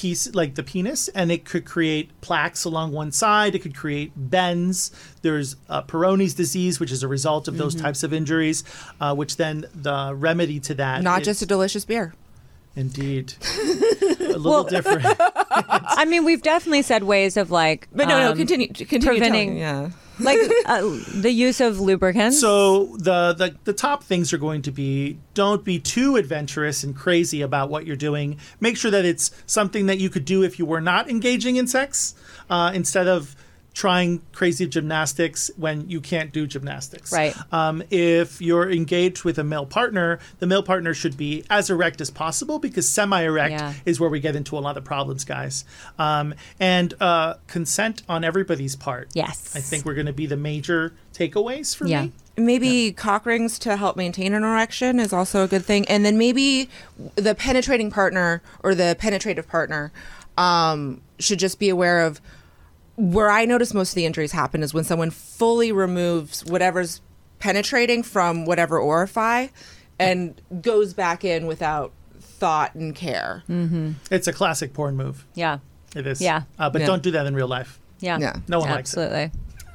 piece 0.00 0.22
like 0.34 0.54
the 0.54 0.62
penis 0.62 1.08
and 1.08 1.32
it 1.32 1.42
could 1.50 1.64
create 1.64 2.06
plaques 2.20 2.64
along 2.64 2.92
one 2.92 3.10
side 3.10 3.54
it 3.54 3.60
could 3.64 3.74
create 3.82 4.12
bends 4.16 4.90
there's 5.22 5.56
uh, 5.70 5.80
Peyronie's 5.82 6.34
disease 6.34 6.78
which 6.80 6.92
is 6.92 7.02
a 7.02 7.08
result 7.08 7.48
of 7.48 7.56
those 7.56 7.74
Mm-hmm. 7.74 7.84
types 7.86 8.02
of 8.02 8.12
injuries 8.12 8.62
uh, 9.00 9.14
which 9.14 9.36
then 9.36 9.64
the 9.74 10.12
remedy 10.14 10.60
to 10.68 10.74
that 10.74 11.02
Not 11.02 11.20
is- 11.22 11.26
just 11.26 11.42
a 11.42 11.46
delicious 11.46 11.84
beer. 11.84 12.12
indeed 12.84 13.34
a 14.20 14.38
little 14.38 14.64
different 14.64 15.04
I 15.98 16.04
mean, 16.04 16.24
we've 16.24 16.42
definitely 16.42 16.82
said 16.82 17.02
ways 17.04 17.36
of 17.38 17.50
like, 17.50 17.88
But 17.92 18.06
no, 18.08 18.18
no, 18.20 18.30
um, 18.32 18.36
continue. 18.36 18.68
Continue 18.68 19.06
preventing- 19.08 19.56
telling- 19.56 19.58
Yeah. 19.58 19.90
Like 20.18 20.38
uh, 20.66 20.80
the 21.14 21.30
use 21.30 21.60
of 21.60 21.80
lubricants. 21.80 22.40
So 22.40 22.96
the, 22.96 23.34
the 23.34 23.56
the 23.64 23.72
top 23.72 24.02
things 24.04 24.32
are 24.32 24.38
going 24.38 24.62
to 24.62 24.70
be 24.70 25.18
don't 25.34 25.64
be 25.64 25.78
too 25.78 26.16
adventurous 26.16 26.84
and 26.84 26.96
crazy 26.96 27.42
about 27.42 27.70
what 27.70 27.86
you're 27.86 27.96
doing. 27.96 28.38
Make 28.60 28.76
sure 28.76 28.90
that 28.90 29.04
it's 29.04 29.30
something 29.46 29.86
that 29.86 29.98
you 29.98 30.08
could 30.10 30.24
do 30.24 30.42
if 30.42 30.58
you 30.58 30.66
were 30.66 30.80
not 30.80 31.10
engaging 31.10 31.56
in 31.56 31.66
sex, 31.66 32.14
uh, 32.48 32.72
instead 32.74 33.06
of 33.08 33.36
trying 33.76 34.22
crazy 34.32 34.66
gymnastics 34.66 35.50
when 35.58 35.86
you 35.86 36.00
can't 36.00 36.32
do 36.32 36.46
gymnastics. 36.46 37.12
Right. 37.12 37.36
Um, 37.52 37.82
if 37.90 38.40
you're 38.40 38.70
engaged 38.70 39.22
with 39.22 39.38
a 39.38 39.44
male 39.44 39.66
partner, 39.66 40.18
the 40.38 40.46
male 40.46 40.62
partner 40.62 40.94
should 40.94 41.18
be 41.18 41.44
as 41.50 41.68
erect 41.68 42.00
as 42.00 42.08
possible 42.08 42.58
because 42.58 42.88
semi-erect 42.88 43.50
Yeah. 43.52 43.74
is 43.84 44.00
where 44.00 44.08
we 44.08 44.18
get 44.18 44.34
into 44.34 44.56
a 44.56 44.60
lot 44.60 44.78
of 44.78 44.84
problems, 44.84 45.24
guys. 45.26 45.66
Um, 45.98 46.32
and 46.58 46.94
uh, 47.02 47.34
consent 47.48 48.02
on 48.08 48.24
everybody's 48.24 48.76
part. 48.76 49.10
Yes. 49.12 49.54
I 49.54 49.60
think 49.60 49.84
we're 49.84 49.92
going 49.92 50.06
to 50.06 50.12
be 50.14 50.24
the 50.24 50.38
major 50.38 50.94
takeaways 51.12 51.76
for 51.76 51.86
Yeah. 51.86 52.04
me. 52.04 52.12
Maybe 52.38 52.92
cock 52.92 53.26
rings 53.26 53.58
to 53.58 53.76
help 53.76 53.94
maintain 53.94 54.32
an 54.32 54.42
erection 54.42 54.98
is 54.98 55.12
also 55.12 55.44
a 55.44 55.48
good 55.48 55.66
thing. 55.66 55.86
And 55.86 56.02
then 56.02 56.16
maybe 56.16 56.70
the 57.16 57.34
penetrating 57.34 57.90
partner 57.90 58.40
or 58.62 58.74
the 58.74 58.96
penetrative 58.98 59.46
partner 59.46 59.92
um, 60.38 61.02
should 61.18 61.38
just 61.38 61.58
be 61.58 61.68
aware 61.68 62.00
of 62.00 62.22
where 62.96 63.30
I 63.30 63.44
notice 63.44 63.74
most 63.74 63.90
of 63.90 63.94
the 63.96 64.06
injuries 64.06 64.32
happen 64.32 64.62
is 64.62 64.72
when 64.74 64.84
someone 64.84 65.10
fully 65.10 65.70
removes 65.72 66.44
whatever's 66.44 67.00
penetrating 67.38 68.02
from 68.02 68.44
whatever 68.46 68.78
orify 68.80 69.50
and 69.98 70.40
goes 70.62 70.94
back 70.94 71.24
in 71.24 71.46
without 71.46 71.92
thought 72.20 72.74
and 72.74 72.94
care. 72.94 73.42
It's 74.10 74.26
a 74.26 74.32
classic 74.32 74.72
porn 74.74 74.96
move. 74.96 75.24
yeah. 75.34 75.58
It 75.94 76.06
is. 76.06 76.20
Yeah. 76.20 76.42
Uh, 76.58 76.68
but 76.68 76.80
Yeah. 76.82 76.86
don't 76.88 77.02
do 77.02 77.10
that 77.12 77.24
in 77.26 77.34
real 77.34 77.48
life. 77.48 77.78
Yeah. 78.00 78.18
Yeah. 78.18 78.36
No 78.48 78.58
one 78.58 78.68
likes 78.68 78.94
it. 78.94 79.30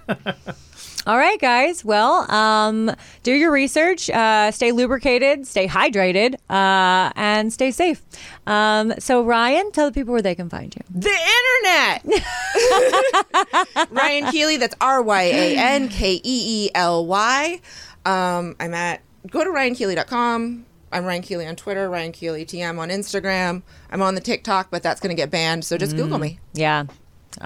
Absolutely. 0.08 0.44
All 1.08 1.18
right, 1.18 1.40
guys. 1.40 1.84
Well, 1.84 2.30
um, 2.32 2.92
do 3.24 3.34
your 3.34 3.52
research. 3.52 4.10
Uh, 4.10 4.52
stay 4.52 4.72
lubricated, 4.72 5.48
stay 5.48 5.68
hydrated, 5.68 6.36
uh, 6.50 7.12
and 7.16 7.52
stay 7.52 7.72
safe. 7.72 8.04
Um, 8.46 8.94
so, 9.00 9.24
Ryan, 9.24 9.72
tell 9.72 9.88
the 9.88 9.92
people 9.94 10.12
where 10.12 10.22
they 10.22 10.36
can 10.36 10.48
find 10.50 10.76
you. 10.76 10.82
The 10.94 12.02
internet. 12.06 13.90
Ryan 13.92 14.32
Keeley. 14.32 14.58
That's 14.58 14.76
R 14.80 15.02
Y 15.02 15.22
A 15.24 15.58
N 15.58 15.90
K 15.90 16.14
E 16.16 16.22
E 16.24 16.70
L 16.76 17.06
Y. 17.08 17.60
Um, 18.06 18.56
I'm 18.60 18.74
at 18.74 19.02
go 19.28 19.44
to 19.44 19.50
ryankeeley.com. 19.50 20.66
I'm 20.94 21.06
Ryan 21.06 21.22
Keeley 21.22 21.48
on 21.48 21.56
Twitter, 21.56 21.90
Ryan 21.90 22.12
Keeley 22.12 22.46
TM 22.46 22.78
on 22.78 22.90
Instagram. 22.90 23.64
I'm 23.92 24.02
on 24.02 24.14
the 24.14 24.22
TikTok, 24.22 24.70
but 24.70 24.84
that's 24.84 25.00
going 25.00 25.16
to 25.16 25.20
get 25.20 25.32
banned, 25.32 25.64
so 25.64 25.78
just 25.78 25.96
Google 25.96 26.20
me. 26.20 26.40
Yeah. 26.54 26.86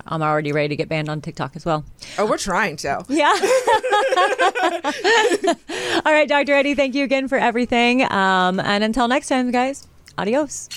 I'm 0.08 0.22
already 0.22 0.52
ready 0.52 0.70
to 0.70 0.76
get 0.76 0.90
banned 0.90 1.10
on 1.10 1.22
TikTok 1.22 1.56
as 1.56 1.66
well. 1.66 1.86
Oh, 2.18 2.26
we're 2.26 2.38
trying 2.38 2.76
to. 2.78 3.06
Yeah. 3.10 3.34
All 6.06 6.12
right, 6.12 6.28
Dr. 6.28 6.54
Eddie, 6.54 6.76
thank 6.76 6.96
you 6.96 7.04
again 7.04 7.28
for 7.28 7.38
everything. 7.38 8.04
Um, 8.12 8.60
and 8.60 8.84
until 8.84 9.08
next 9.08 9.28
time, 9.30 9.52
guys, 9.52 9.88
adios. 10.18 10.70